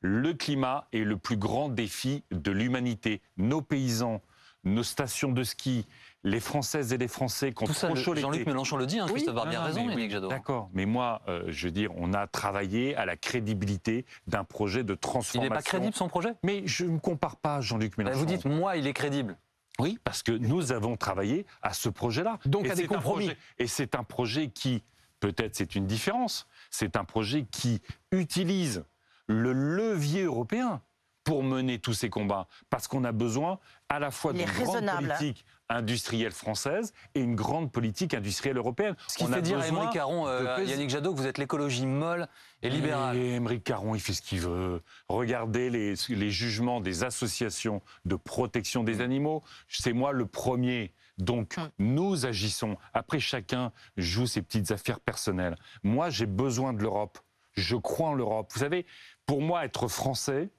[0.00, 3.20] Le climat est le plus grand défi de l'humanité.
[3.36, 4.22] Nos paysans,
[4.64, 5.86] nos stations de ski,
[6.26, 9.38] les Françaises et les Français qui ont trop chaud Jean-Luc Mélenchon le dit, hein, Christophe
[9.38, 10.28] a bien raison, Yannick Jadot.
[10.28, 14.82] D'accord, mais moi, euh, je veux dire, on a travaillé à la crédibilité d'un projet
[14.82, 15.42] de transformation.
[15.42, 16.34] Il n'est pas crédible son projet?
[16.42, 18.18] Mais je ne compare pas Jean-Luc Mélenchon.
[18.18, 19.36] vous dites, moi, il est crédible.
[19.78, 22.38] Oui, parce que nous avons travaillé à ce projet-là.
[22.44, 23.30] Donc à des compromis.
[23.58, 24.82] et c'est un projet qui,
[25.20, 28.84] peut-être c'est une différence, C'est un projet qui utilise
[29.28, 30.80] le levier européen
[31.22, 33.58] pour mener tous ces combats, parce qu'on a besoin
[33.88, 38.94] à la fois d'une grande politique industrielle française et une grande politique industrielle européenne.
[39.08, 42.28] Ce qui fait dire à Émeric Caron, euh, Yannick Jadot, que vous êtes l'écologie molle
[42.62, 43.16] et libérale.
[43.16, 44.82] Et Émeric Caron, il fait ce qu'il veut.
[45.08, 49.42] Regardez les, les jugements des associations de protection des animaux.
[49.68, 50.92] C'est moi le premier.
[51.18, 51.70] Donc, hum.
[51.78, 52.76] nous agissons.
[52.92, 55.56] Après, chacun joue ses petites affaires personnelles.
[55.82, 57.18] Moi, j'ai besoin de l'Europe.
[57.54, 58.50] Je crois en l'Europe.
[58.52, 58.84] Vous savez,
[59.24, 60.50] pour moi, être français,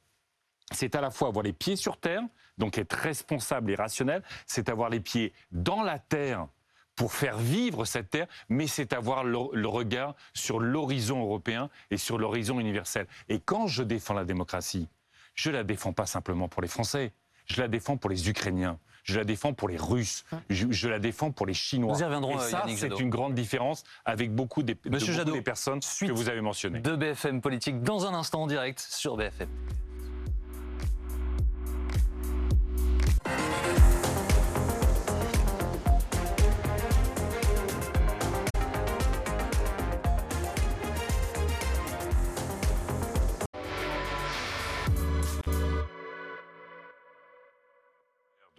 [0.72, 2.22] c'est à la fois avoir les pieds sur terre,
[2.58, 6.48] donc être responsable et rationnel, c'est avoir les pieds dans la terre
[6.96, 12.18] pour faire vivre cette terre, mais c'est avoir le, regard sur l'horizon européen et sur
[12.18, 13.08] l'horizon universel.
[13.30, 14.90] Et quand je défends la démocratie,
[15.36, 17.14] je la défends pas simplement pour les Français,
[17.46, 21.32] je la défends pour les Ukrainiens, je la défends pour les Russes, je, la défends
[21.32, 21.94] pour les Chinois.
[21.94, 25.80] Nous y reviendrons, et ça, c'est une grande différence avec beaucoup des, de des personnes
[25.80, 26.80] que vous avez mentionnées.
[26.80, 29.48] De BFM Politique dans un instant en direct sur BFM.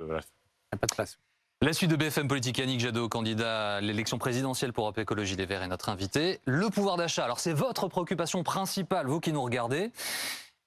[0.08, 1.18] Pas de place.
[1.60, 5.44] La suite de BFM Politique, Yannick Jadot, candidat à l'élection présidentielle pour Europe Écologie Les
[5.44, 6.38] Verts, est notre invité.
[6.44, 9.90] Le pouvoir d'achat, alors c'est votre préoccupation principale, vous qui nous regardez.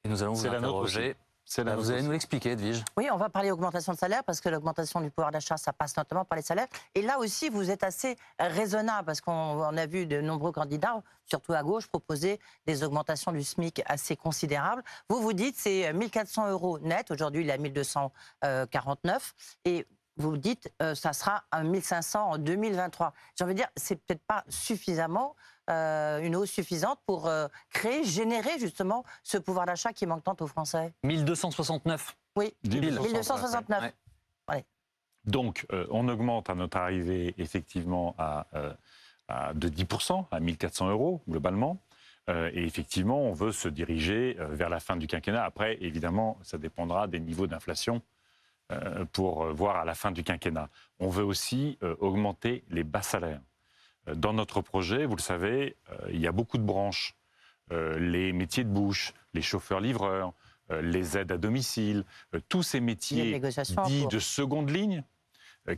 [0.04, 1.16] Et nous allons vous interroger
[1.58, 2.84] vous allez nous l'expliquer, Edwige.
[2.98, 5.96] Oui, on va parler augmentation de salaire parce que l'augmentation du pouvoir d'achat, ça passe
[5.98, 6.68] notamment par les salaires.
[6.96, 11.54] Et là aussi, vous êtes assez raisonnable parce qu'on a vu de nombreux candidats, surtout
[11.54, 14.84] à gauche, proposer des augmentations du SMIC assez considérables.
[15.10, 17.12] Vous vous dites c'est 1400 euros net.
[17.12, 19.34] Aujourd'hui, il est à 1249.
[19.66, 19.86] Et
[20.22, 23.14] vous dites euh, ça sera à 1500 en 2023.
[23.36, 25.36] J'ai envie de dire, c'est peut-être pas suffisamment
[25.70, 30.36] euh, une hausse suffisante pour euh, créer, générer justement ce pouvoir d'achat qui manque tant
[30.40, 33.94] aux Français 1269 Oui, 1269.
[35.24, 38.48] Donc, euh, on augmente à notre arrivée effectivement à,
[39.54, 41.78] de 10%, à 1400 euros globalement.
[42.28, 45.44] et effectivement, on veut se diriger vers la fin du quinquennat.
[45.44, 48.02] Après, évidemment, ça dépendra des niveaux d'inflation
[49.12, 50.70] pour voir à la fin du quinquennat.
[51.00, 53.42] On veut aussi augmenter les bas salaires.
[54.08, 57.16] Euh, dans notre projet, vous le savez, euh, il y a beaucoup de branches.
[57.72, 60.34] Euh, les métiers de bouche, les chauffeurs-livreurs,
[60.82, 62.06] les aides à domicile,
[62.48, 63.42] tous ces métiers
[63.88, 65.04] dits de seconde ligne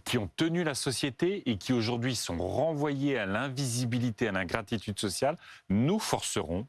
[0.03, 5.35] qui ont tenu la société et qui aujourd'hui sont renvoyés à l'invisibilité, à l'ingratitude sociale,
[5.67, 6.67] nous forcerons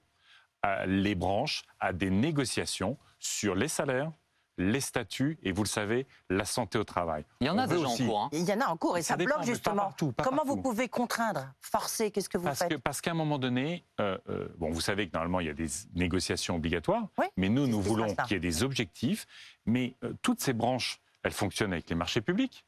[0.86, 4.10] les branches à des négociations sur les salaires,
[4.58, 7.24] les statuts et vous le savez, la santé au travail.
[7.40, 8.20] Il y en a déjà en cours.
[8.20, 8.28] Hein.
[8.32, 9.94] Il y en a en cours et ça, bloque justement.
[10.22, 13.38] Comment vous pouvez contraindre, forcer Qu'est-ce que vous parce faites que, Parce qu'à un moment
[13.38, 17.48] donné, euh, euh, bon, vous savez que normalement il y a des négociations obligatoires, mais
[17.48, 19.26] nous, nous voulons qu'il y ait des objectifs.
[19.66, 22.64] Mais euh, toutes ces branches, elles fonctionnent avec les marchés publics.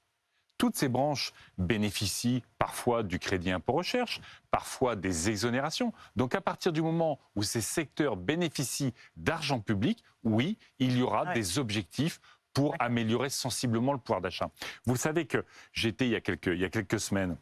[0.59, 5.92] Toutes ces branches bénéficient parfois du crédit impôt recherche, parfois des exonérations.
[6.16, 11.35] Donc à partir du moment où ces secteurs bénéficient d'argent public, oui, il y aura
[11.35, 12.21] des objectifs
[12.55, 14.51] pour améliorer sensiblement le pouvoir d'achat.
[14.87, 17.37] Vous savez que j'étais il, y a quelques, il y a quelques semaines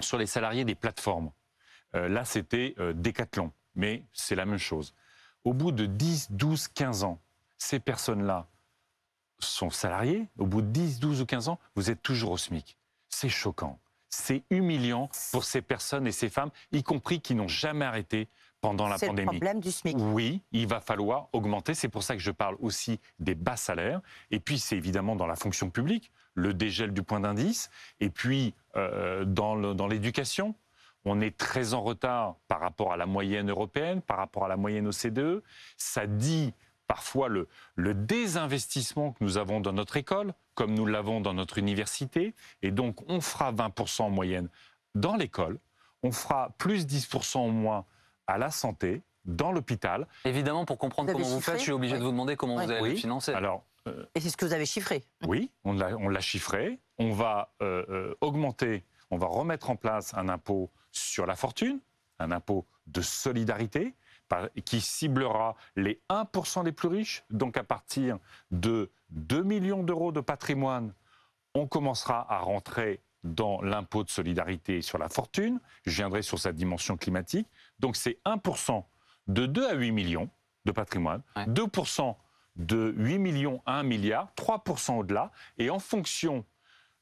[0.00, 1.32] sur les salariés des plateformes.
[1.96, 4.94] Euh, là, c'était euh, Decathlon, mais c'est la même chose.
[5.42, 7.20] Au bout de 10, 12, 15 ans,
[7.58, 8.46] ces personnes-là
[9.38, 12.76] sont salariés, au bout de 10, 12 ou 15 ans, vous êtes toujours au SMIC.
[13.08, 13.78] C'est choquant.
[14.08, 18.28] C'est humiliant pour ces personnes et ces femmes, y compris qui n'ont jamais arrêté
[18.60, 19.16] pendant la pandémie.
[19.16, 19.96] C'est le problème du SMIC.
[19.98, 21.74] Oui, il va falloir augmenter.
[21.74, 24.00] C'est pour ça que je parle aussi des bas salaires.
[24.30, 27.68] Et puis, c'est évidemment dans la fonction publique, le dégel du point d'indice.
[28.00, 30.54] Et puis, euh, dans l'éducation,
[31.06, 34.56] on est très en retard par rapport à la moyenne européenne, par rapport à la
[34.56, 35.42] moyenne OCDE.
[35.76, 36.52] Ça dit
[36.86, 37.48] parfois le,
[37.94, 42.34] désinvestissement que nous avons dans notre école, comme nous l'avons dans notre université.
[42.62, 44.48] Et donc, on fera 20% en moyenne
[44.94, 45.58] dans l'école,
[46.02, 47.84] on fera plus 10% en moins
[48.26, 50.06] à la santé, dans l'hôpital.
[50.24, 52.90] Évidemment, pour comprendre comment vous faites, je suis obligé de vous demander comment vous allez
[52.90, 53.32] le financer.
[53.32, 56.78] Alors, euh, Et c'est ce que vous avez chiffré Oui, on l'a chiffré.
[56.98, 61.80] On va euh, euh, augmenter, on va remettre en place un impôt sur la fortune,
[62.18, 63.94] un impôt de solidarité
[64.64, 67.24] qui ciblera les 1% les plus riches.
[67.30, 68.18] Donc à partir
[68.50, 70.92] de 2 millions d'euros de patrimoine,
[71.54, 75.60] on commencera à rentrer dans l'impôt de solidarité sur la fortune.
[75.84, 77.48] Je viendrai sur sa dimension climatique.
[77.78, 78.84] Donc c'est 1%
[79.28, 80.30] de 2 à 8 millions
[80.64, 82.16] de patrimoine, 2%
[82.56, 85.30] de 8 millions à 1 milliard, 3% au-delà.
[85.58, 86.44] Et en fonction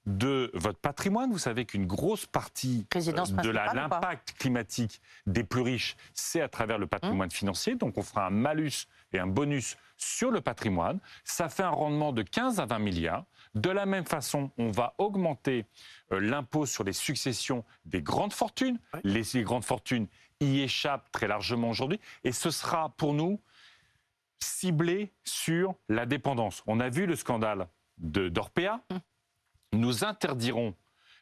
[0.07, 1.31] de votre patrimoine.
[1.33, 6.49] Vous savez qu'une grosse partie euh, Résidence de l'impact climatique des plus riches, c'est à
[6.49, 7.75] travers le patrimoine financier.
[7.75, 11.01] Donc on fera un malus et un bonus sur le patrimoine.
[11.25, 13.25] Ça fait un rendement de 15 à 20 milliards.
[13.55, 15.65] De la même façon, on va augmenter
[16.13, 18.79] euh, l'impôt sur les successions des grandes fortunes.
[19.05, 20.09] Les, les grandes fortunes
[20.41, 22.01] y échappent très largement aujourd'hui.
[22.25, 23.41] Et ce sera pour nous
[24.41, 26.63] ciblé sur la dépendance.
[26.67, 28.81] On a vu le scandale de d'Orpea.
[29.75, 30.75] Nous interdirons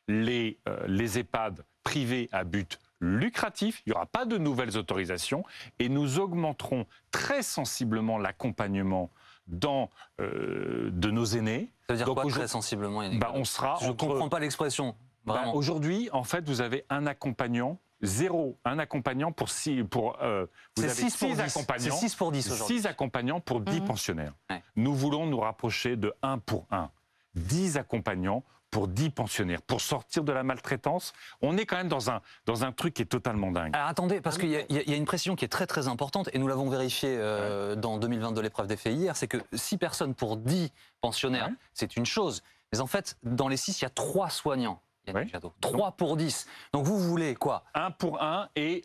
[0.09, 3.83] les, euh, les EHPAD privés à but lucratif.
[3.87, 5.45] Il n'y aura pas de nouvelles autorisations
[5.79, 9.11] et nous augmenterons très sensiblement l'accompagnement
[9.49, 11.73] dans, euh, de nos aînés.
[11.89, 14.39] Ça veut dire Donc, quoi très sensiblement Bah, on sera Je ne entre- comprends pas
[14.39, 14.95] l'expression.
[15.25, 15.47] bah.
[15.53, 20.85] Aujourd'hui, en fait, vous avez un accompagnant, zéro, un accompagnant pour six, pour, euh, vous
[20.85, 21.41] avez 6 pour six 10.
[21.41, 21.95] accompagnants.
[21.97, 22.77] C'est 6 pour 10 aujourd'hui.
[22.79, 23.87] 6 accompagnants pour 10 Mhm.
[23.87, 24.35] pensionnaires.
[24.49, 24.63] Ouais.
[24.77, 26.89] Nous voulons nous rapprocher de 1 pour 1.
[27.35, 29.61] 10 accompagnants pour 10 pensionnaires.
[29.63, 33.03] Pour sortir de la maltraitance, on est quand même dans un, dans un truc qui
[33.03, 33.75] est totalement dingue.
[33.77, 36.39] Alors attendez, parce qu'il y, y a- une précision qui est très très importante, et
[36.39, 40.39] nous l'avons vérifié euh, dans 2022 l'épreuve des faits hier, c'est que 6 personnes pour
[40.39, 41.55] 10 pensionnaires, Ouais.
[41.75, 42.43] c'est une chose.
[42.73, 44.81] Mais en fait, dans les 6, il y a 3 soignants.
[45.07, 45.29] Yannick Ouais.
[45.33, 45.53] Jadot.
[45.61, 46.47] 3 pour 10.
[46.73, 47.65] Donc vous voulez quoi?
[47.75, 48.85] 1 pour 1 et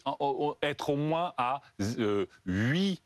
[0.64, 1.62] être au moins à
[2.46, 3.02] 8,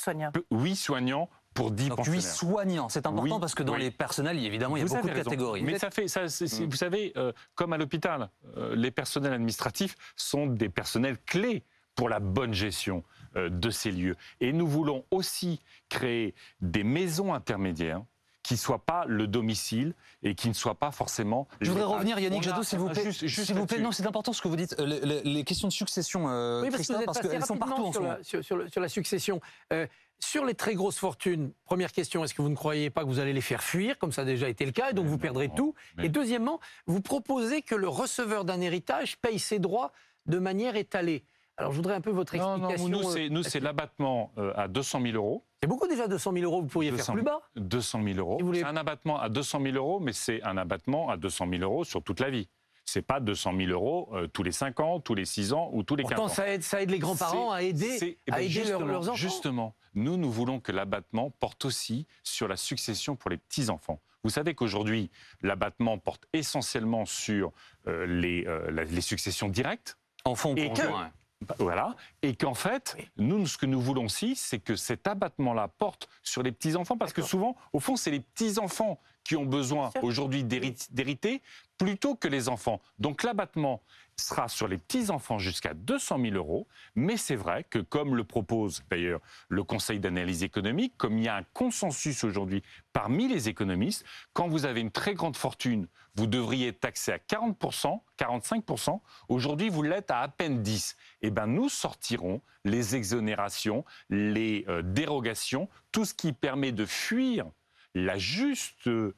[0.00, 0.30] Soignant.
[0.76, 2.22] soignants pour 10 Donc 8 pensionnaires.
[2.22, 3.80] soignants, c'est important Oui, parce que dans oui.
[3.80, 5.24] les personnels, évidemment, il y a Vous beaucoup de raison.
[5.30, 5.62] catégories.
[5.62, 6.26] Mais ça fait, ça,
[6.64, 11.64] vous savez, euh, comme à l'hôpital, euh, les personnels administratifs sont des personnels clés
[11.96, 13.02] pour la bonne gestion
[13.36, 14.16] euh, de ces lieux.
[14.40, 18.02] Et nous voulons aussi créer des maisons intermédiaires
[18.46, 21.48] qui ne soient pas le domicile et qui ne soient pas forcément.
[21.60, 23.02] Je voudrais revenir, Yannick Jadot, s'il vous plaît.
[23.02, 23.84] Juste, juste S'il vous plaît, là-dessus.
[23.84, 24.76] non, c'est important ce que vous dites.
[24.78, 27.20] Euh, Les, les- les questions de succession, euh, Oui, parce que Christophe, vous êtes parce
[27.28, 28.14] qu'elles sont partout en ce sur moment.
[28.18, 29.40] la, sur, sur le- sur la succession.
[29.72, 29.86] Euh,
[30.20, 33.18] sur les très grosses fortunes, première question, est-ce que vous ne croyez pas que vous
[33.18, 35.16] allez les faire fuir, comme ça a déjà été le cas, et donc Mais vous
[35.16, 39.38] non, perdrez non, tout mais- Et deuxièmement, vous proposez que le receveur d'un héritage paye
[39.40, 39.92] ses droits
[40.26, 41.24] de manière étalée.
[41.58, 42.88] Alors je voudrais un peu votre explication.
[42.88, 45.44] non, nous, euh, c'est, nous, c'est l'abattement euh, à 200 000 euros.
[45.62, 47.40] c'est beaucoup déjà 200 000 euros, vous pourriez 200 faire plus bas.
[47.56, 48.36] 200 000 euros.
[48.38, 51.16] Et vous voulez- C'est un abattement à 200 000 euros, mais c'est un abattement à
[51.16, 52.48] 200 000 euros sur toute la vie.
[52.84, 55.82] C'est pas 200 000 euros euh, tous les 5 ans, tous les 6 ans ou
[55.82, 56.28] tous les 15 Pourtant, ans.
[56.28, 58.86] ça aide, ça aide les grands-parents à aider, c'est- eh à ben, aider leurs, justement,
[58.86, 59.14] leurs enfants.
[59.16, 63.98] Justement, nous, nous voulons que l'abattement porte aussi sur la succession pour les petits-enfants.
[64.22, 65.10] Vous savez qu'aujourd'hui,
[65.42, 67.50] l'abattement porte essentiellement sur
[67.88, 69.98] euh, les, euh, la- les successions directes.
[70.24, 71.10] En fond, Et pour que- ouais.
[71.58, 71.94] Voilà.
[72.22, 76.42] Et qu'en fait, nous, ce que nous voulons aussi, c'est que cet abattement-là porte sur
[76.42, 80.76] les petits-enfants, parce que souvent, au fond, c'est les petits-enfants qui ont besoin aujourd'hui d'hérit-
[80.90, 81.42] d'hériter
[81.78, 82.80] plutôt que les enfants.
[82.98, 83.82] Donc l'abattement
[84.16, 88.82] sera sur les petits-enfants jusqu'à 200 000 euros, mais c'est vrai que, comme le propose
[88.90, 94.04] d'ailleurs le Conseil d'analyse économique, comme il y a un consensus aujourd'hui parmi les économistes,
[94.32, 99.00] quand vous avez une très grande fortune, vous devriez être taxé à 40%, 45%.
[99.28, 100.96] Aujourd'hui, vous l'êtes à à peine 10.
[101.22, 107.46] Eh bien, nous sortirons les exonérations, les euh, dérogations, tout ce qui permet de fuir
[107.94, 109.14] la juste euh,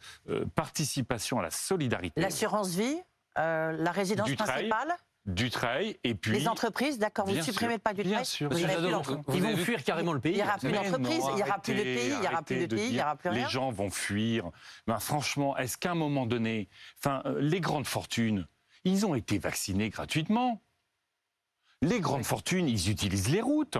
[0.54, 3.00] participation à la solidarité L'assurance vie,
[3.38, 4.96] euh, la résidence principale,
[5.28, 6.32] du travail et puis...
[6.32, 8.48] les entreprises, d'accord, vous ne supprimez sûr, pas du bien sûr.
[8.50, 9.34] Vous vous-.
[9.34, 10.32] Ils vont fuir carrément le pays.
[10.32, 12.66] Il n'y aura plus d'entreprise, il n'y aura plus de pays, il n'y aura plus
[12.66, 13.44] de pays, il n'y aura plus rien.
[13.44, 14.50] Les gens vont fuir.
[14.86, 18.46] Ben, franchement, est-ce qu'à un moment donné, enfin, euh, les grandes fortunes,
[18.84, 20.62] ils ont été vaccinés gratuitement.
[21.82, 23.78] Les grandes fortunes, ils utilisent les routes.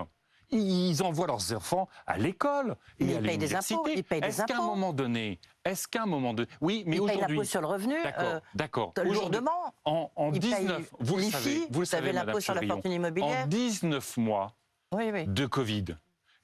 [0.51, 3.75] Ils envoient leurs enfants à l'école et Mais à l'université.
[3.75, 6.83] impôts, ils payent des Est-ce qu'à un moment donné, est-ce qu'à un moment donné, oui,
[6.87, 8.93] mais Ils payent aujourd'hui, l'impôt sur le revenu, d'accord, euh, d'accord.
[8.97, 9.73] Aujourd'hui, lourdement.
[9.85, 12.65] en, en Ils payent 19, vous le savez, vous le savez, avez l'impôt sur la
[12.65, 13.43] fortune immobilière.
[13.43, 14.55] En 19 mois,
[14.91, 15.27] Oui, oui.
[15.27, 15.85] de Covid,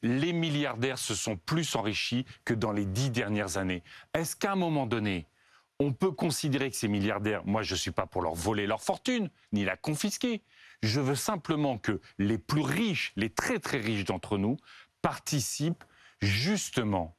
[0.04, 3.82] les milliardaires se sont plus enrichis que dans les dix dernières années.
[4.14, 5.26] Est-ce qu'à un moment donné,
[5.80, 8.82] on peut considérer que ces milliardaires, moi je ne suis pas pour leur voler leur
[8.82, 10.42] fortune, ni la confisquer,
[10.84, 14.58] je veux simplement que les plus riches, les très très riches d'entre nous,
[15.02, 15.84] participent
[16.22, 17.16] justement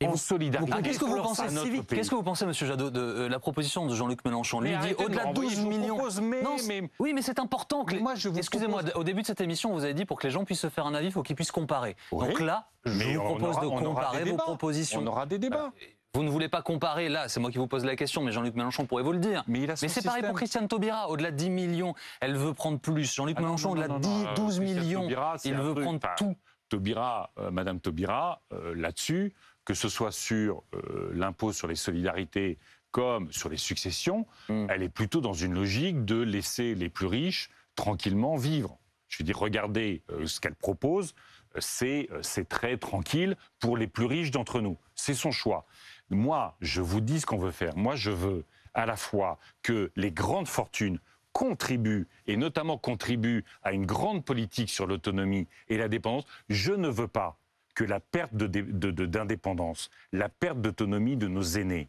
[0.00, 0.72] Et en vous- solidarité.
[0.74, 1.42] Ah, Qu'est-ce que vous pensez.
[1.88, 4.60] Qu'est-ce que vous pensez, Monsieur Jadot, de euh, la proposition de Jean-Luc Mélenchon?
[4.60, 5.94] Lui dit au-delà de renvoyer, 12 je vous millions.
[5.96, 7.84] propose, mais- Non, mais- Oui, mais c'est important.
[7.84, 7.94] Que...
[7.94, 10.18] Mais moi, je vous Excusez-moi, propose- au début de cette émission, vous avez dit pour
[10.18, 11.96] que les gens puissent se faire un avis, il faut qu'ils puissent comparer.
[12.12, 12.26] Oui.
[12.26, 15.00] Donc là, je vous propose aura- de comparer vos propositions.
[15.02, 15.72] On aura des débats.
[16.14, 18.54] Vous ne voulez pas comparer, là, c'est moi qui vous pose la question, mais Jean-Luc
[18.54, 19.42] Mélenchon pourrait vous le dire.
[19.48, 23.12] Mais c'est pareil pour Christiane Taubira, au-delà de 10 millions, elle veut prendre plus.
[23.12, 25.98] Jean-Luc Ah Mélenchon, au-delà de non, 10, non, 12 Christiane millions, Taubira, il veut prendre
[26.02, 26.36] enfin, tout.
[26.68, 29.32] Taubira, euh, Madame Taubira, euh, là-dessus,
[29.64, 32.58] que ce soit sur euh, l'impôt sur les solidarités
[32.92, 34.66] comme sur les successions, Mm.
[34.70, 38.78] elle est plutôt dans une logique de laisser les plus riches tranquillement vivre.
[39.08, 41.14] Je veux dire, regardez ce qu'elle propose,
[41.58, 42.08] c'est
[42.48, 44.76] très tranquille pour les plus riches d'entre nous.
[44.94, 45.66] C'est son choix.
[46.10, 47.76] Moi, je vous dis ce qu'on veut faire.
[47.76, 50.98] Moi, je veux à la fois que les grandes fortunes
[51.32, 56.88] contribuent, et notamment contribuent à une grande politique sur l'autonomie et la dépendance, je ne
[56.88, 57.36] veux pas
[57.74, 61.88] que la perte d'indépendance, de, la perte d'autonomie de nos aînés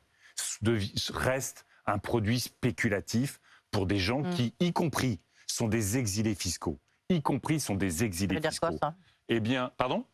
[1.13, 4.29] reste un produit spéculatif pour des gens mm.
[4.31, 6.79] qui, y compris, sont des exilés fiscaux.
[7.09, 8.69] Y compris sont des exilés ça fiscaux.
[8.69, 8.95] Dire quoi, ça?
[9.29, 10.05] Eh bien, pardon?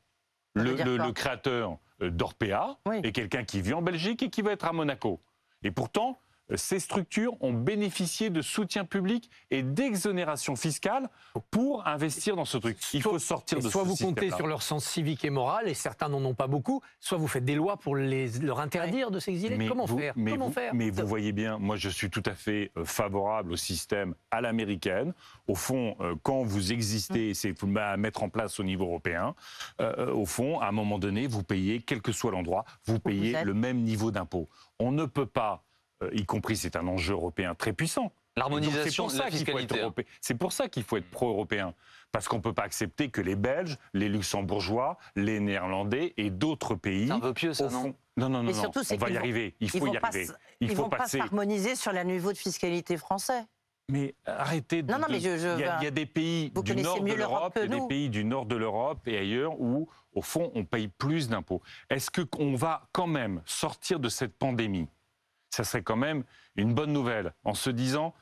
[0.53, 4.73] Le, créateur euh, d'Orpea est quelqu'un qui vit en Belgique et qui va être à
[4.73, 5.19] Monaco.
[5.63, 6.19] Et pourtant,
[6.55, 11.09] ces structures ont bénéficié de soutien public et d'exonération fiscale
[11.49, 12.77] pour investir dans ce truc.
[12.93, 15.73] Il faut sortir de soit ce vous comptez sur leur sens civique et moral, et
[15.73, 19.19] certains n'en ont pas beaucoup, soit vous faites des lois pour les, leur interdire de
[19.19, 19.67] s'exiler.
[19.67, 22.33] Comment faire mais Comment vous, faire Mais vous voyez bien, moi je suis tout à
[22.33, 25.13] fait euh, favorable au système à l'américaine.
[25.47, 27.33] Au fond, euh, quand vous existez, hum.
[27.33, 29.35] c'est à mettre en place au niveau européen.
[29.79, 33.43] Euh, au fond, à un moment donné, vous payez, quel que soit l'endroit, vous payez
[33.43, 34.49] le même niveau d'impôt.
[34.79, 35.70] On ne peut pas euh,
[36.13, 38.11] y compris c'est un enjeu européen très puissant.
[38.37, 39.81] L'harmonisation de la fiscalité.
[39.81, 39.93] Hein.
[40.21, 41.73] C'est pour ça qu'il faut être pro-européen.
[42.11, 46.75] Parce qu'on ne peut pas accepter que les Belges, les Luxembourgeois, les Néerlandais et d'autres
[46.75, 47.07] pays.
[47.07, 48.71] C'est un peu pieux, ça, non Non, non, non, non.
[48.91, 49.55] on va y arriver.
[49.59, 50.27] Il faut y arriver.
[50.59, 53.45] Il ils faut vont pas s'harmoniser sur le niveau de fiscalité français.
[53.89, 54.91] Mais arrêtez de.
[54.91, 58.09] Non, non, mais je, il, y a, des pays du nord de l'Europe, des pays
[58.09, 61.61] du nord de l'Europe et ailleurs où, au fond, on paye plus d'impôts.
[61.89, 64.87] Est-ce qu'on va quand même sortir de cette pandémie?
[65.51, 66.23] Ça serait quand même
[66.55, 68.15] une bonne nouvelle en se disant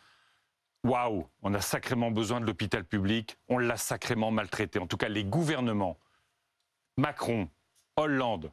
[0.83, 4.79] waouh, on a sacrément besoin de l'hôpital public, on l'a sacrément maltraité.
[4.79, 5.97] En tout cas, les gouvernements,
[6.97, 7.49] Macron,
[7.95, 8.51] Hollande,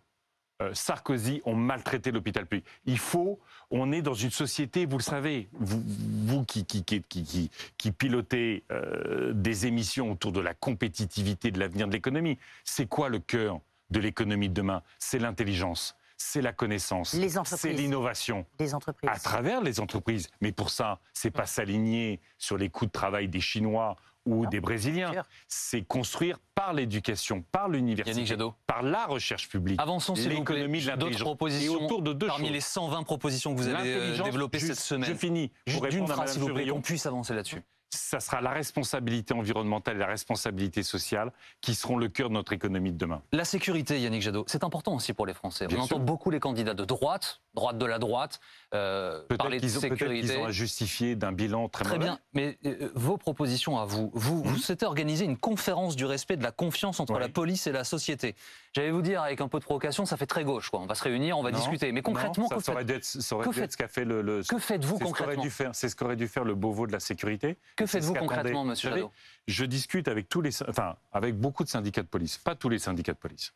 [0.62, 2.66] euh, Sarkozy ont maltraité l'hôpital public.
[2.86, 3.38] Il faut,
[3.70, 10.10] on est dans une société, vous le savez, vous, qui, qui, pilotez euh, des émissions
[10.12, 13.60] autour de la compétitivité, de l'avenir de l'économie, c'est quoi le cœur
[13.90, 14.82] de l'économie de demain?
[14.98, 18.46] C'est l'intelligence c'est la connaissance, c'est l'innovation.
[18.58, 19.10] Les entreprises.
[19.10, 20.28] À travers les entreprises.
[20.40, 24.60] Mais pour ça, c'est pas s'aligner sur les coûts de travail des Chinois ou des
[24.60, 25.12] Brésiliens.
[25.46, 31.22] C'est construire par l'éducation, par l'université, par la recherche publique, Avançons, l'économie de l'intelligence.
[31.22, 35.10] propositions autour de deux parmi les 120 propositions que vous avez euh, développées cette semaine.
[35.10, 35.52] Je finis.
[35.66, 39.96] Juste d'une phrase, s'il vous plaît, qu'on puisse avancer là-dessus ça sera la responsabilité environnementale
[39.96, 43.22] et la responsabilité sociale qui seront le cœur de notre économie de demain.
[43.32, 45.66] La sécurité, Yannick Jadot, c'est important aussi pour les Français.
[45.72, 48.38] On entend beaucoup les candidats de droite, droite de la droite,
[48.74, 50.04] euh, parler de sécurité.
[50.04, 52.20] Peut-être qu'ils ont à justifier d'un bilan très, très bien.
[52.34, 56.44] Mais euh, vos propositions à vous, vous, vous souhaitez organiser une conférence du respect de
[56.44, 58.36] la confiance entre la police et la société.
[58.74, 60.70] J'allais vous dire, avec un peu de provocation, ça fait très gauche.
[60.70, 60.80] Quoi.
[60.80, 61.90] On va se réunir, on va discuter.
[61.90, 64.42] Mais concrètement, ça, aurait dû être, ce qu'a fait le.
[64.46, 67.56] que faites-vous concrètement C'est ce qu'aurait dû faire le Beauvau de la sécurité.
[67.74, 69.10] Que faites-vous concrètement, Monsieur Jadot
[69.48, 72.78] Je discute avec tous les, enfin, avec beaucoup de syndicats de police, pas tous les
[72.78, 73.54] syndicats de police.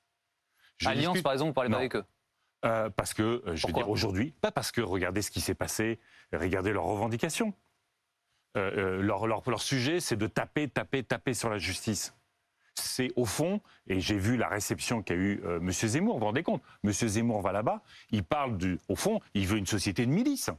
[0.86, 2.04] Alliance, par exemple, vous parlez pas avec eux
[2.64, 5.54] euh, parce que, euh, je veux dire aujourd'hui, pas parce que regardez ce qui s'est
[5.54, 5.98] passé,
[6.32, 7.54] regardez leurs revendications.
[8.56, 12.14] Euh, leur, leur, leur, sujet, c'est de taper, taper, taper sur la justice.
[12.74, 15.70] C'est au fond, et j'ai vu la réception qu'a eu M.
[15.70, 16.92] Zemmour, vous vous rendez compte M.
[16.92, 18.78] Zemmour va là-bas, il parle du.
[18.88, 20.50] Au fond, il veut une société de milices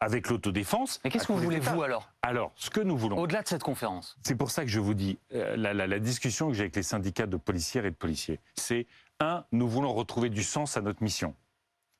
[0.00, 1.00] avec l'autodéfense.
[1.04, 2.10] Mais qu'est-ce que vous voulez, vous, alors?
[2.22, 3.18] Alors, ce que nous voulons.
[3.18, 4.16] Au-delà de cette conférence.
[4.22, 7.26] C'est pour ça que je vous dis, la, la, discussion que j'ai avec les syndicats
[7.26, 8.86] de policières et de policiers, c'est
[9.20, 11.34] un, nous voulons retrouver du sens à notre mission.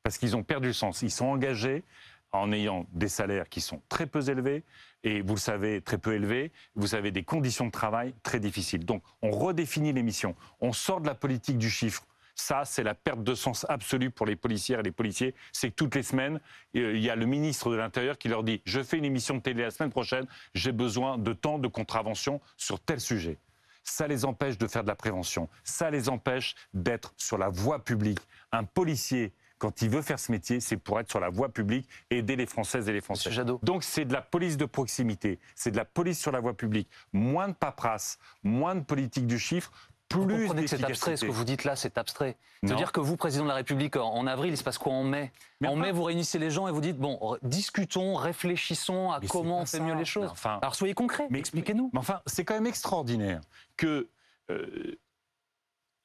[0.02, 1.02] Parce qu'ils ont perdu le sens.
[1.02, 1.84] Ils sont engagés
[2.32, 4.64] en ayant des salaires qui sont très peu élevés,
[5.02, 8.84] et vous le savez, très peu élevés, vous avez des conditions de travail très difficiles.
[8.84, 12.06] Donc on redéfinit les missions, on sort de la politique du chiffre.
[12.36, 15.34] Ça, c'est la perte de sens absolue pour les policières et les policiers.
[15.52, 16.40] C'est que toutes les semaines,
[16.76, 19.34] euh, il y a le ministre de l'Intérieur qui leur dit Je fais une émission
[19.34, 23.38] de télé la semaine prochaine, j'ai besoin de temps de contravention sur tel sujet
[23.82, 27.84] ça les empêche de faire de la prévention, ça les empêche d'être sur la voie
[27.84, 28.20] publique.
[28.52, 31.88] Un policier, quand il veut faire ce métier, c'est pour être sur la voie publique
[32.08, 33.30] aider les Françaises et les Français.
[33.62, 36.88] Donc c'est de la police de proximité, c'est de la police sur la voie publique.
[37.12, 39.70] Moins de paperasse, moins de politique du chiffre,
[40.10, 42.36] plus vous comprenez que c'est abstrait, ce que vous dites là, c'est abstrait.
[42.62, 45.32] C'est-à-dire que vous, président de la République, en avril, il se passe quoi en mai
[45.64, 49.66] En mai, vous réunissez les gens et vous dites, bon, discutons, réfléchissons à comment on
[49.66, 50.28] fait mieux les choses.
[50.30, 51.90] Enfin, Alors soyez concret, mais expliquez-nous.
[51.92, 53.40] Mais enfin, c'est quand même extraordinaire
[53.76, 54.08] que
[54.50, 54.98] euh,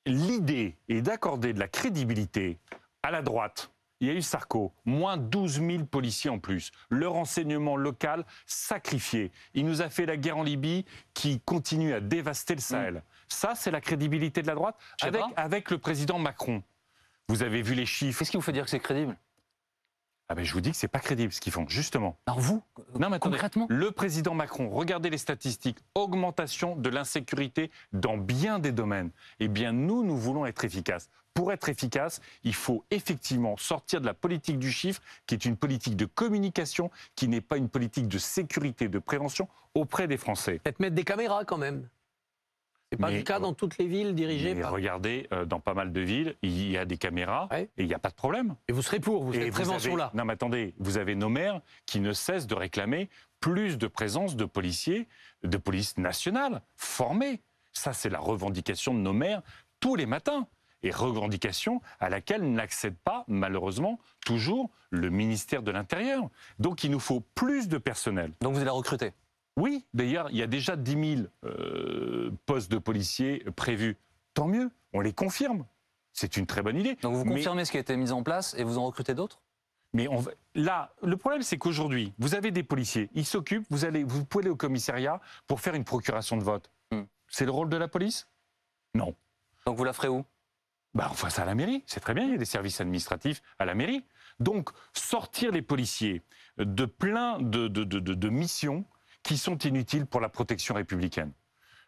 [0.06, 2.60] l'idée est d'accorder de la crédibilité
[3.02, 3.72] à la droite.
[4.02, 6.72] Il y a eu Sarko, moins 12 000 policiers en plus.
[6.90, 9.32] Le renseignement local sacrifié.
[9.54, 12.96] Il nous a fait la guerre en Libye qui continue à dévaster le Sahel.
[12.96, 13.02] Mm.
[13.28, 16.64] Ça, c'est la crédibilité de la droite avec, avec le président Macron.
[17.28, 18.20] Vous avez vu les chiffres.
[18.20, 19.18] Qu'est-ce qui vous fait dire que c'est crédible?
[20.28, 22.18] Ah ben je vous dis que c'est pas crédible ce qu'ils font, justement.
[22.26, 22.64] Alors vous,
[23.00, 23.68] non, mais concrètement?
[23.70, 29.12] Le président Macron, regardez les statistiques, augmentation de l'insécurité dans bien des domaines.
[29.40, 31.10] Eh bien nous, nous voulons être efficaces.
[31.36, 35.58] pour être efficace, il faut effectivement sortir de la politique du chiffre, qui est une
[35.58, 40.60] politique de communication, qui n'est pas une politique de sécurité, de prévention auprès des Français.
[40.64, 41.88] Peut-être mettre des caméras quand même.
[42.92, 44.72] C'est pas Mais- le cas dans toutes les villes dirigées Mais par.
[44.72, 47.64] regardez, euh, dans pas mal de villes, il y a des caméras Ouais.
[47.78, 48.56] et il n'y a pas de problème.
[48.68, 50.06] Et vous serez pour, vous vous prévention-là.
[50.08, 53.10] avez- Non, mais attendez, vous avez nos maires qui ne cessent de réclamer
[53.40, 55.08] plus de présence de policiers,
[55.44, 57.42] de police nationale, formés.
[57.74, 59.42] Ça, c'est la revendication de nos maires
[59.80, 60.48] tous les matins.
[60.84, 66.30] Et revendication à laquelle n'accède pas, malheureusement, toujours le ministère de l'Intérieur.
[66.60, 68.32] Donc, il nous faut plus de personnel.
[68.42, 69.12] Donc vous allez recruter.
[69.58, 73.98] Oui, d'ailleurs, il y a déjà 10 000 euh, postes de policiers prévus.
[74.34, 75.66] Tant mieux, on les confirme.
[76.12, 76.96] C'est une très bonne idée.
[77.02, 79.14] Donc vous Mais- confirmez ce qui a été mis en place et vous en recrutez
[79.14, 79.42] d'autres?
[79.94, 80.24] Mais on
[80.56, 84.44] là, le problème, c'est qu'aujourd'hui, vous avez des policiers, ils s'occupent, vous, allez, vous pouvez
[84.44, 86.70] aller au commissariat pour faire une procuration de vote.
[86.92, 87.04] Hmm.
[87.30, 88.28] C'est le rôle de la police?
[88.94, 89.16] Non.
[89.66, 90.26] Donc vous la ferez où?
[90.94, 92.80] Bah, on fait ça à la mairie, c'est très bien, il y a des services
[92.82, 94.04] administratifs à la mairie.
[94.40, 96.22] Donc, sortir les policiers
[96.58, 98.86] de plein de, de- de- de- de missions
[99.26, 101.34] qui sont inutiles pour la protection républicaine.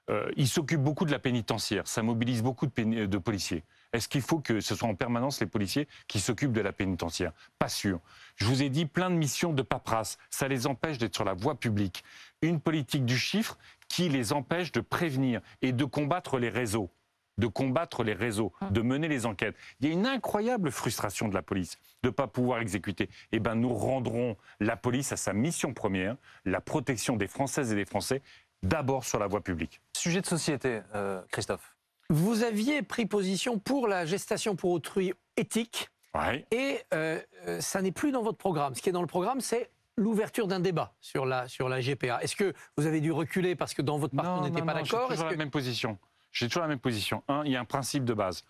[0.10, 3.64] Euh, ils s'occupent beaucoup de la pénitentiaire, ça mobilise beaucoup de, péni- de policiers.
[3.94, 7.34] Est-ce qu'il faut que ce soit en permanence les policiers qui s'occupent de la pénitentiaire?
[7.60, 8.00] Pas sûr.
[8.38, 11.34] Je vous ai dit plein de missions de paperasse, ça les empêche d'être sur la
[11.34, 12.04] voie publique.
[12.42, 13.58] Une politique du chiffre
[13.90, 16.90] qui les empêche de prévenir et de combattre les réseaux
[17.38, 19.56] de combattre les réseaux, de mener les enquêtes.
[19.80, 23.10] Il y a une incroyable frustration de la police de ne pas pouvoir exécuter.
[23.32, 26.16] Eh bien, nous rendrons la police à sa mission première,
[26.46, 28.22] la protection des Françaises et des Français,
[28.64, 29.82] d'abord sur la voie publique.
[29.96, 31.76] Sujet de société, euh, Christophe.
[32.10, 36.46] Vous aviez pris position pour la gestation pour autrui éthique Ouais.
[36.50, 38.74] et euh, euh, ça n'est plus dans votre programme.
[38.74, 42.24] Ce qui est dans le programme, c'est l'ouverture d'un débat sur la, sur la GPA.
[42.24, 44.84] Est-ce que vous avez dû reculer parce que dans votre parti, on n'était pas d'accord?
[45.02, 45.98] Toujours Est-ce la que- même position.
[46.38, 47.24] J'ai toujours la même position.
[47.28, 48.44] Un, il y a un principe de base.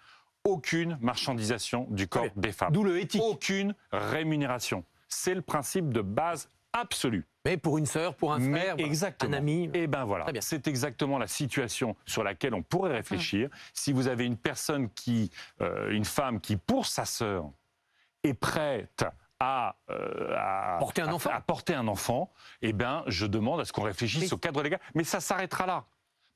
[0.44, 2.72] Aucune marchandisation du corps des femmes.
[2.74, 3.22] D'où le éthique.
[3.22, 4.84] Aucune rémunération.
[5.08, 7.26] C'est le principe de base absolu.
[7.46, 9.34] Mais pour une sœur, pour un Mais frère, voilà, exactement.
[9.34, 9.70] un ami.
[9.74, 10.42] Et ben voilà, Très bien.
[10.42, 13.50] c'est exactement la situation sur laquelle on pourrait réfléchir.
[13.74, 15.32] Si vous avez une personne qui,
[15.62, 17.50] euh, une femme qui, pour sa sœur,
[18.24, 19.06] est prête
[19.40, 21.30] à, euh, à- Porter un enfant.
[21.32, 22.32] à porter un enfant,
[22.62, 24.80] eh ben, je demande à ce qu'on réfléchisse Mais- au cadre légal.
[24.94, 25.86] Mais ça s'arrêtera là.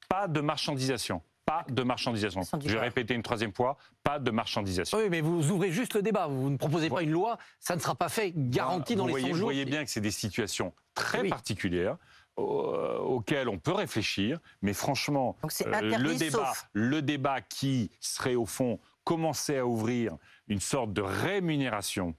[0.08, 1.22] Pas de marchandisation.
[1.46, 2.42] Pas de marchandisation.
[2.64, 4.98] Je vais répéter une troisième fois, pas de marchandisation.
[5.00, 6.28] Oui, mais vous ouvrez juste le débat.
[6.28, 7.38] Vous ne proposez pas une loi.
[7.60, 9.40] Ça ne sera pas fait garanti dans vous les 100 voyez, jours.
[9.40, 11.30] Vous voyez bien que c'est des situations très Oui.
[11.30, 11.98] particulières
[12.40, 16.70] euh, auxquelles on peut réfléchir, mais franchement, euh, le, débat, sauf.
[16.74, 20.16] le débat qui serait au fond commencer à ouvrir
[20.48, 22.16] une sorte de rémunération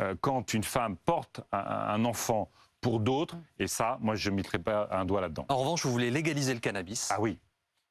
[0.00, 2.50] euh, quand une femme porte un, un enfant
[2.80, 5.46] pour d'autres, et ça, moi, je ne mettrai pas un doigt là-dedans.
[5.48, 7.08] En revanche, vous voulez légaliser le cannabis.
[7.10, 7.38] Ah oui,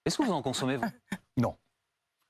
[0.05, 0.85] Est-ce que vous en consommez vous?
[1.37, 1.55] Non.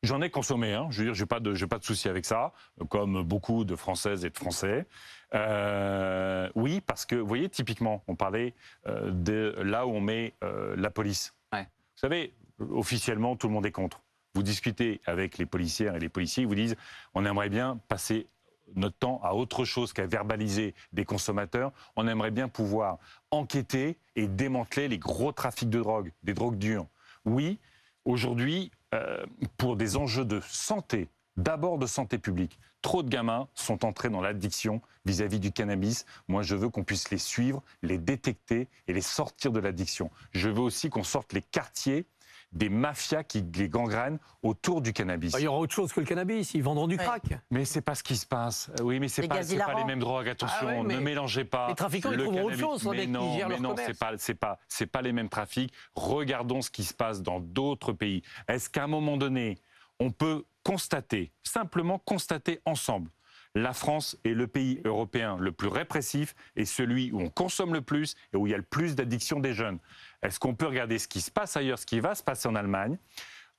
[0.03, 0.87] J'en ai consommé, hein.
[0.89, 2.51] je veux dire, j'ai pas de, j'ai pas de souci avec ça,
[2.89, 4.85] comme beaucoup de Françaises et de Français.
[5.33, 8.53] Euh, oui, parce que, vous voyez, typiquement, on parlait
[8.85, 11.33] euh, de là où on met euh, la police.
[11.53, 11.63] Ouais.
[11.63, 14.01] Vous savez, officiellement, tout le monde est contre.
[14.35, 16.75] Vous discutez avec les policières et les policiers, ils vous disent,
[17.13, 18.27] on aimerait bien passer
[18.75, 21.71] notre temps à autre chose qu'à verbaliser des consommateurs.
[21.95, 22.97] On aimerait bien pouvoir
[23.31, 26.87] enquêter et démanteler les gros trafics de drogue, des drogues dures.
[27.25, 27.59] Oui,
[28.05, 29.25] aujourd'hui, euh,
[29.57, 34.21] pour des enjeux de santé, d'abord de santé publique, trop de gamins sont entrés dans
[34.21, 36.05] l'addiction vis-à-vis du cannabis.
[36.27, 40.11] Moi, je veux qu'on puisse les suivre, les détecter et les sortir de l'addiction.
[40.31, 42.05] Je veux aussi qu'on sorte les quartiers
[42.53, 45.31] des mafias qui les gangrènent autour du cannabis.
[45.33, 46.53] Bah, Il y aura autre chose que le cannabis.
[46.53, 47.03] Ils vendront du Ouais.
[47.03, 47.23] crack.
[47.51, 48.69] Mais c'est pas ce qui se passe.
[48.81, 50.29] Oui, mais c'est pas, pas les mêmes drogues.
[50.29, 51.69] Attention, Ah ouais, ne mélangez pas.
[51.69, 52.81] les trafiquants, ils le trouveront autre cannabis.
[52.83, 53.81] chose, les Mais non, mais non, commerce.
[53.87, 55.73] c'est pas, c'est pas, c'est pas les mêmes trafics.
[55.95, 58.21] Regardons ce qui se passe dans d'autres pays.
[58.47, 59.57] Est-ce qu'à un moment donné,
[59.99, 63.09] on peut constater, simplement constater ensemble,
[63.55, 67.81] la France est le pays européen le plus répressif et celui où on consomme le
[67.81, 69.77] plus et où il y a le plus d'addiction des jeunes?
[70.23, 72.55] Est-ce qu'on peut regarder ce qui se passe ailleurs, ce qui va se passer en
[72.55, 72.97] Allemagne?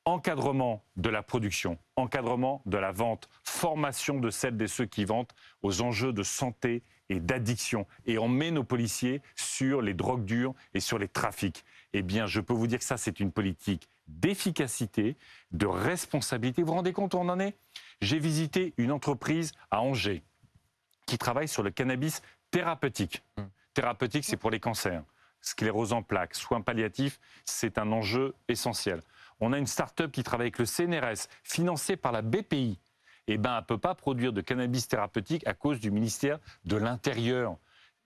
[0.07, 5.33] Encadrement de la production, encadrement de la vente, formation de celles et ceux qui vendent
[5.63, 7.87] aux enjeux de santé et d'addiction.
[8.05, 11.65] Et on met nos policiers sur les drogues dures et sur les trafics.
[11.95, 15.17] Eh bien, je peux vous dire que ça, c'est une politique d'efficacité,
[15.53, 16.63] de responsabilité.
[16.63, 17.57] Vous vous rendez compte où on en est?
[18.03, 20.23] J'ai visité une entreprise à Angers
[21.07, 23.23] qui travaille sur le cannabis thérapeutique.
[23.73, 25.03] Thérapeutique, c'est pour les cancers.
[25.45, 29.03] Sclérose en plaques, soins palliatifs, c'est un enjeu essentiel.
[29.41, 32.79] On a une start-up qui travaille avec le CNRS, financée par la BPI.
[33.27, 36.77] Eh ben, elle ne peut pas produire de cannabis thérapeutique à cause du ministère de
[36.77, 37.57] l'Intérieur.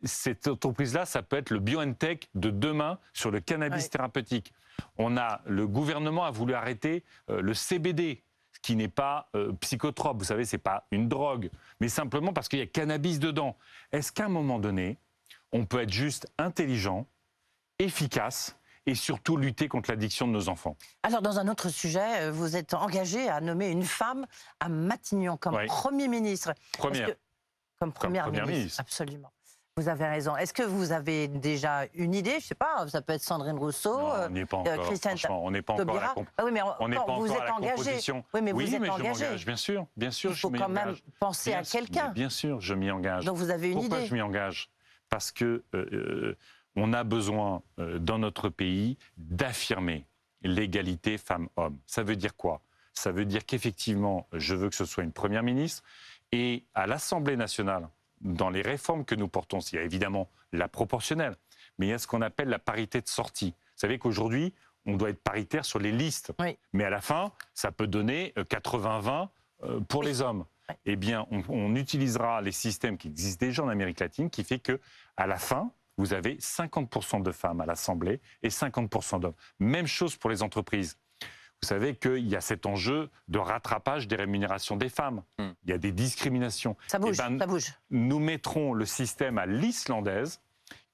[0.03, 3.89] Cette entreprise-là, ça peut être le BioNTech de demain sur le cannabis Ouais.
[3.91, 4.53] thérapeutique.
[4.97, 8.23] On a, le gouvernement a voulu arrêter euh, le CBD,
[8.63, 10.19] qui n'est pas euh, psychotrope.
[10.19, 13.57] Vous savez, c'est pas une drogue, mais simplement parce qu'il y a cannabis dedans.
[13.93, 14.99] Est-ce qu'à un moment donné,
[15.53, 17.07] on peut être juste intelligent,
[17.79, 18.57] efficace
[18.89, 20.77] et surtout lutter contre l'addiction de nos enfants.
[21.03, 24.27] Alors, dans un autre sujet, euh, vous êtes engagé à nommer une femme
[24.61, 26.55] à Matignon comme Premier ministre.
[26.79, 27.11] Première.
[27.79, 28.81] comme Première, ministre.
[28.81, 29.31] Absolument.
[29.77, 30.37] Vous avez raison.
[30.37, 32.33] Est-ce que vous avez déjà une idée?
[32.33, 35.17] Je ne sais pas, ça peut être Sandrine Rousseau, on n'est pas euh, encore, Christiane
[35.31, 38.13] on n'est pas encore à la ah oui, mais on, pas vous êtes engagé.
[38.35, 39.39] Oui, mais vous êtes mais engagé.
[39.39, 40.31] Je bien sûr, bien sûr.
[40.31, 42.09] Il faut quand même penser à quelqu'un.
[42.09, 43.25] Bien sûr, je m'y engage.
[43.25, 44.07] Donc vous avez une Pourquoi idée?
[44.09, 44.69] je m'y engage?
[45.11, 46.37] Parce que euh,
[46.79, 50.07] on a besoin euh, dans notre pays d'affirmer
[50.43, 51.79] l'égalité femmes-hommes.
[51.87, 52.61] Ça veut dire quoi?
[52.95, 55.83] Ça veut dire qu'effectivement, je veux que ce soit une première ministre
[56.33, 57.89] et à l'Assemblée nationale,
[58.21, 61.37] dans les réformes que nous portons, il y a évidemment la proportionnelle,
[61.79, 63.51] mais il y a ce qu'on appelle la parité de sortie.
[63.51, 64.53] Vous savez qu'aujourd'hui,
[64.87, 66.33] on doit être paritaire sur les listes,
[66.73, 69.27] mais à la fin, ça peut donner 80-20 euh,
[69.65, 70.45] euh, pour les hommes.
[70.85, 74.59] Eh bien, on, on, utilisera les systèmes qui existent déjà en Amérique latine, qui fait
[74.59, 74.81] que
[75.17, 79.35] à la fin, vous avez 50% de femmes à l'Assemblée et 50% d'hommes.
[79.59, 80.97] Même chose pour les entreprises.
[81.61, 85.25] Vous savez qu'il y a cet enjeu de rattrapage des rémunérations des femmes.
[85.39, 85.51] Hmm.
[85.65, 86.77] Il y a des discriminations.
[86.87, 87.75] Ça bouge, eh ben, ça bouge.
[87.91, 90.41] Nous mettrons le système à l'islandaise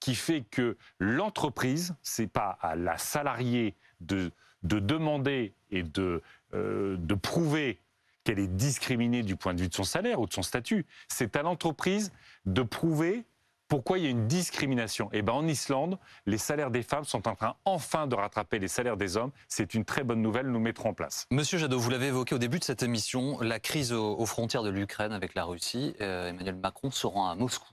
[0.01, 4.33] qui fait que l'entreprise, c'est pas à la salariée de,
[4.63, 6.23] de demander et de,
[6.55, 7.81] euh, de prouver
[8.25, 10.87] qu'elle est discriminée du point de vue de son salaire ou de son statut.
[11.09, 12.11] C'est à l'entreprise
[12.47, 13.27] de prouver
[13.69, 15.09] pourquoi il y a une discrimination?
[15.13, 18.69] Eh ben, en Islande, les salaires des femmes sont en train enfin de rattraper les
[18.69, 19.31] salaires des hommes.
[19.49, 21.27] C'est une très bonne nouvelle, nous mettrons en place.
[21.31, 24.71] Monsieur Jadot, vous l'avez évoqué au début de cette émission, la crise aux, frontières de
[24.71, 25.95] l'Ukraine avec la Russie.
[26.01, 27.73] Euh, Emmanuel Macron se rend à Moscou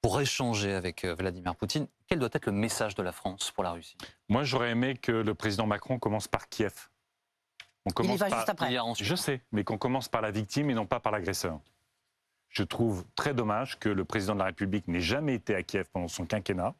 [0.00, 1.88] pour échanger avec euh, Vladimir Poutine.
[2.06, 3.96] Quel doit être le message de la France pour la Russie?
[4.28, 6.88] Moi, j'aurais aimé que le président Macron commence par Kiev.
[7.84, 8.76] On commence Il y va juste après.
[8.98, 11.60] Je sais, mais qu'on commence par la victime et non pas par l'agresseur
[12.48, 15.88] je trouve très dommage que le président de la République n'ait jamais été à Kiev
[15.92, 16.74] pendant son quinquennat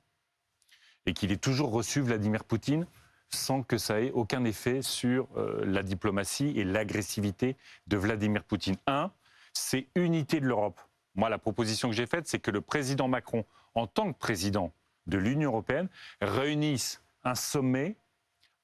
[1.06, 2.86] et qu'il ait toujours reçu Vladimir Poutine
[3.30, 7.56] sans que ça ait aucun effet sur euh, la diplomatie et l'agressivité
[7.86, 8.76] de Vladimir Poutine.
[8.86, 9.10] Un,
[9.52, 10.80] c'est unité de l'Europe.
[11.14, 13.44] Moi, la proposition que j'ai faite, c'est que le président Macron,
[13.74, 14.72] en tant que président
[15.06, 15.88] de l'Union européenne,
[16.20, 17.96] réunisse un sommet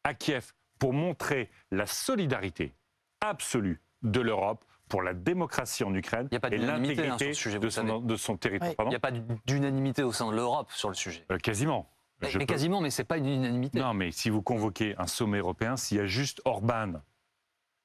[0.02, 2.72] à Kiev pour montrer la solidarité
[3.20, 4.64] absolue de l'Europe
[4.95, 8.86] pour la démocratie en Ukraine et hein, l'intégrité de, son, de son territoire.
[8.86, 9.11] Il n'y a pas
[9.45, 11.26] d'unanimité au sein de l'Europe sur le sujet.
[11.32, 11.90] Euh, quasiment.
[12.22, 13.80] Mais, quasiment, mais ce n'est pas une unanimité.
[13.80, 16.92] Non, mais si vous convoquez un sommet européen, s'il y a juste Orban,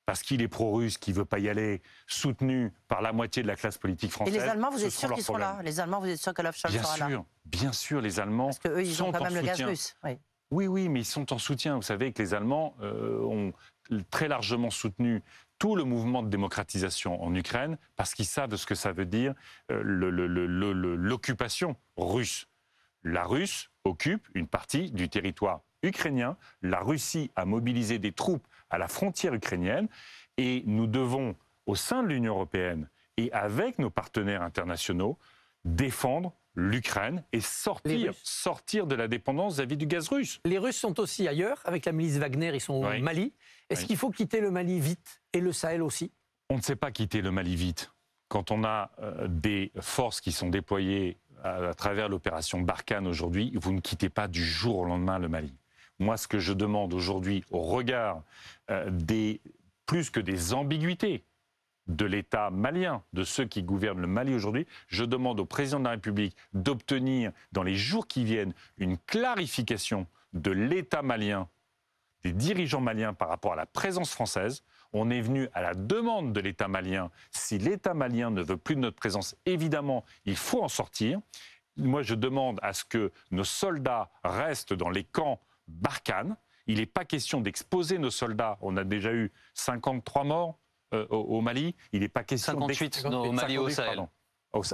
[0.06, 3.48] parce qu'il est pro-russe, qui ne veut pas y aller, soutenu par la moitié de
[3.48, 4.36] la classe politique française.
[4.36, 6.58] Et les Allemands, vous êtes sûr qu'ils sont là Les Allemands, vous êtes sûr qu'Olaf
[6.58, 8.50] Scholz sera sûr, là Bien sûr, les Allemands.
[8.50, 9.96] Parce qu'eux, ils ont quand même le gaz russe.
[10.52, 10.68] Oui.
[10.68, 10.90] oui.
[10.90, 11.76] mais ils sont en soutien.
[11.76, 13.52] Vous savez que les Allemands euh, ont
[14.12, 15.24] très largement soutenu
[15.60, 19.34] tout le mouvement de démocratisation en Ukraine parce qu'ils savent ce que ça veut dire
[19.72, 22.48] euh, l'occupation russe.
[23.04, 26.38] La Russe occupe une partie du territoire ukrainien.
[26.62, 29.88] La Russie a mobilisé des troupes à la frontière ukrainienne
[30.38, 31.36] et nous devons,
[31.66, 35.18] au sein de l'Union européenne et avec nos partenaires internationaux,
[35.66, 40.40] défendre l'Ukraine et sortir, sortir de la dépendance vis-à-vis du gaz russe.
[40.46, 43.34] Les Russes sont aussi ailleurs, avec la milice Wagner, ils sont au Mali.
[43.70, 46.12] Est-ce qu'il faut quitter le Mali vite et le Sahel aussi?
[46.50, 47.92] On ne sait pas quitter le Mali vite.
[48.28, 53.72] Quand on a euh, des forces qui sont déployées à, travers l'opération Barkhane aujourd'hui, vous
[53.72, 55.54] ne quittez pas du jour au lendemain le Mali.
[56.00, 58.24] Moi, ce que je demande aujourd'hui, au regard
[58.70, 59.42] euh, des
[59.86, 61.24] plus que des ambiguïtés
[61.90, 65.86] de l'État malien, de ceux qui gouvernent le Mali aujourd'hui, je demande au président de
[65.86, 71.50] la République d'obtenir dans les jours qui viennent une clarification de l'État malien,
[72.24, 74.64] des dirigeants maliens par rapport à la présence française.
[74.94, 77.10] On est venu à la demande de l'État malien.
[77.32, 81.20] Si l'État malien ne veut plus de notre présence, évidemment, il faut en sortir.
[81.78, 86.36] Moi, je demande à ce que nos soldats restent dans les camps Barkhane.
[86.68, 88.58] Il n'est pas question d'exposer nos soldats.
[88.62, 90.60] On a déjà eu 53 morts
[90.94, 91.76] euh, au, Mali.
[91.92, 94.08] Il n'est pas question 58 au Mali au Sahel.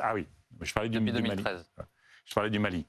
[0.02, 0.28] ah oui,
[0.62, 1.70] je parlais du, 2013.
[2.26, 2.86] Je parlais du Mali.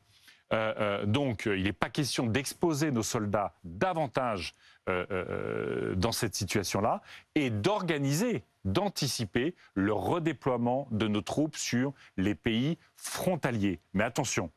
[0.53, 4.55] Euh, euh, donc, il n'est pas question d'exposer nos soldats davantage
[4.87, 7.03] dans cette situation-là
[7.35, 13.81] et d'organiser, d'anticiper le redéploiement de nos troupes sur les pays frontaliers.
[13.95, 14.53] Mais attention,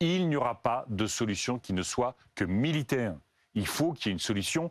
[0.00, 3.14] il n'y aura pas de solution qui ne soit que militaire.
[3.54, 4.70] Il faut qu'il y ait une solution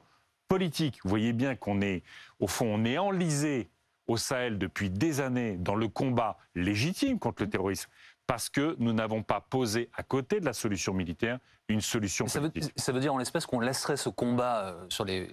[0.50, 1.00] politique.
[1.04, 2.04] Vous voyez bien qu'on est,
[2.39, 3.70] au fond, on est enlisé
[4.08, 7.89] au Sahel depuis des années dans le combat légitime contre le terrorisme
[8.28, 12.39] parce que nous n'avons pas posé à côté de la solution militaire une solution ça
[12.39, 12.64] politique.
[12.64, 15.32] Veut, ça veut dire en l'espèce qu'on laisserait ce combat euh, sur les,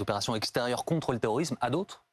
[0.00, 2.04] opérations extérieures contre le terrorisme à d'autres?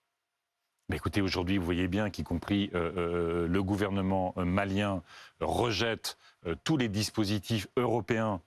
[0.90, 5.02] Bah, écoutez, aujourd'hui, vous voyez bien qu'y compris euh, euh, le gouvernement malien
[5.40, 6.18] rejette
[6.64, 8.42] tous les dispositifs européens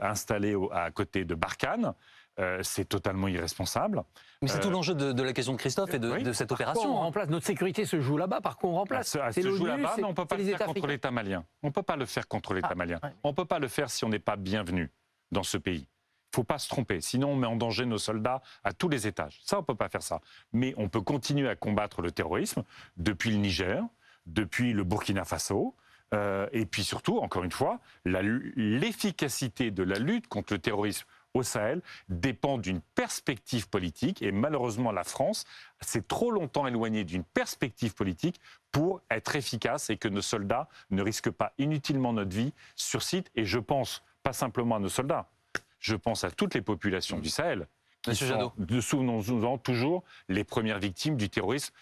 [0.00, 1.94] installés à côté de Barkhane.
[2.62, 4.02] C'est totalement irresponsable.
[4.42, 6.94] Mais c'est tout l'enjeu de, la question de Christophe et de, cette opération.
[6.94, 7.04] on hein.
[7.04, 7.28] remplace?
[7.28, 8.40] Notre sécurité se joue là-bas.
[8.40, 9.16] Par contre, on remplace?
[9.20, 11.44] Ah, se, se joue là-bas, mais on ne peut pas le faire contre l'État malien.
[11.62, 13.00] On ne peut pas le faire contre l'État ah, malien.
[13.24, 14.90] On ne peut pas le faire si on n'est pas bienvenu
[15.32, 15.86] dans ce pays.
[16.36, 18.90] Il ne faut pas se tromper, sinon on met en danger nos soldats à tous
[18.90, 19.40] les étages.
[19.42, 20.20] Ça, on ne peut pas faire ça.
[20.52, 22.62] Mais on peut continuer à combattre le terrorisme
[22.98, 23.82] depuis le Niger,
[24.26, 25.74] depuis le Burkina Faso,
[26.14, 31.06] euh, et puis surtout, encore une fois, l'efficacité de la lutte contre le terrorisme
[31.36, 34.22] au Sahel dépend d'une perspective politique.
[34.22, 35.44] Et malheureusement, la France
[35.80, 38.40] s'est trop longtemps éloignée d'une perspective politique
[38.72, 43.30] pour être efficace et que nos soldats ne risquent pas inutilement notre vie sur site.
[43.34, 45.30] Et je pense pas simplement à nos soldats,
[45.78, 47.68] je pense à toutes les populations du Sahel.
[48.06, 48.52] Monsieur Jadot.
[48.80, 51.72] Souvenons-nous toujours les premières victimes du terrorisme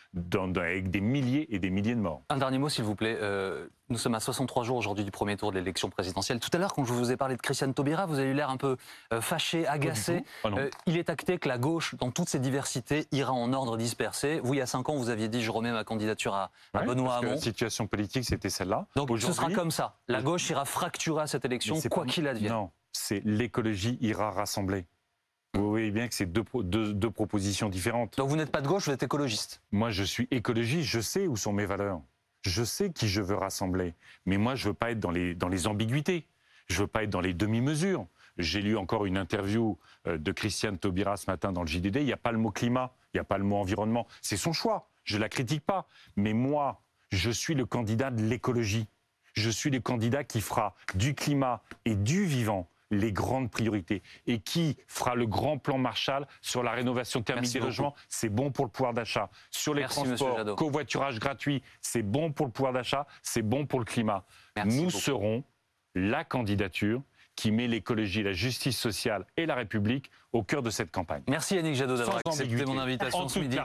[0.56, 2.22] avec des milliers et des milliers de morts.
[2.28, 3.16] Un dernier mot, s'il vous plaît.
[3.20, 6.40] Euh, nous sommes à 63 jours aujourd'hui du premier tour de l'élection présidentielle.
[6.40, 8.48] Tout à l'heure, quand je vous ai parlé de Christiane Taubira, vous avez eu l'air
[8.48, 8.76] un peu
[9.12, 10.24] euh, fâché, agacé.
[10.42, 13.76] Ah euh, il est acté que la gauche, dans toutes ses diversités, ira en ordre
[13.76, 14.40] dispersé.
[14.42, 17.16] Vous, il y a cinq ans, vous aviez dit je remets ma candidature à, Benoît
[17.16, 17.32] Hamon.
[17.32, 18.86] La situation politique, c'était celle-là.
[18.96, 19.96] Donc ce sera comme ça.
[20.08, 22.52] La gauche ira fracturer à cette élection, quoi qu'il advienne.
[22.52, 24.86] Non, c'est l'écologie ira rassembler.
[25.54, 28.16] Vous voyez bien que c'est deux, deux, propositions différentes.
[28.16, 31.28] Donc vous n'êtes pas de gauche, vous êtes écologiste Moi, je suis écologiste, je sais
[31.28, 32.00] où sont mes valeurs.
[32.42, 33.94] Je sais qui je veux rassembler.
[34.26, 36.26] Mais moi, je ne veux pas être dans les, dans les ambiguïtés.
[36.66, 38.06] Je ne veux pas être dans les demi-mesures.
[38.36, 39.78] J'ai lu encore une interview
[40.08, 41.96] euh, de Christiane Taubira ce matin dans le JDD.
[41.96, 44.08] Il n'y a pas le mot climat, il n'y a pas le mot environnement.
[44.22, 44.88] C'est son choix.
[45.04, 45.86] Je ne la critique pas.
[46.16, 48.88] Mais moi, je suis le candidat de l'écologie.
[49.34, 54.02] Je suis le candidat qui fera du climat et du vivant les grandes priorités.
[54.26, 57.94] Et qui fera le grand plan Marshall sur la rénovation thermique des logements?
[58.08, 59.30] C'est bon pour le pouvoir d'achat.
[59.50, 63.84] Sur les transports, covoiturage gratuit, c'est bon pour le pouvoir d'achat, c'est bon pour le
[63.84, 64.24] climat.
[64.64, 65.44] Nous serons
[65.94, 67.02] la candidature
[67.36, 71.22] qui met l'écologie, la justice sociale et la République au cœur de cette campagne.
[71.28, 73.58] Merci Yannick Jadot d'avoir accepté mon invitation ce midi.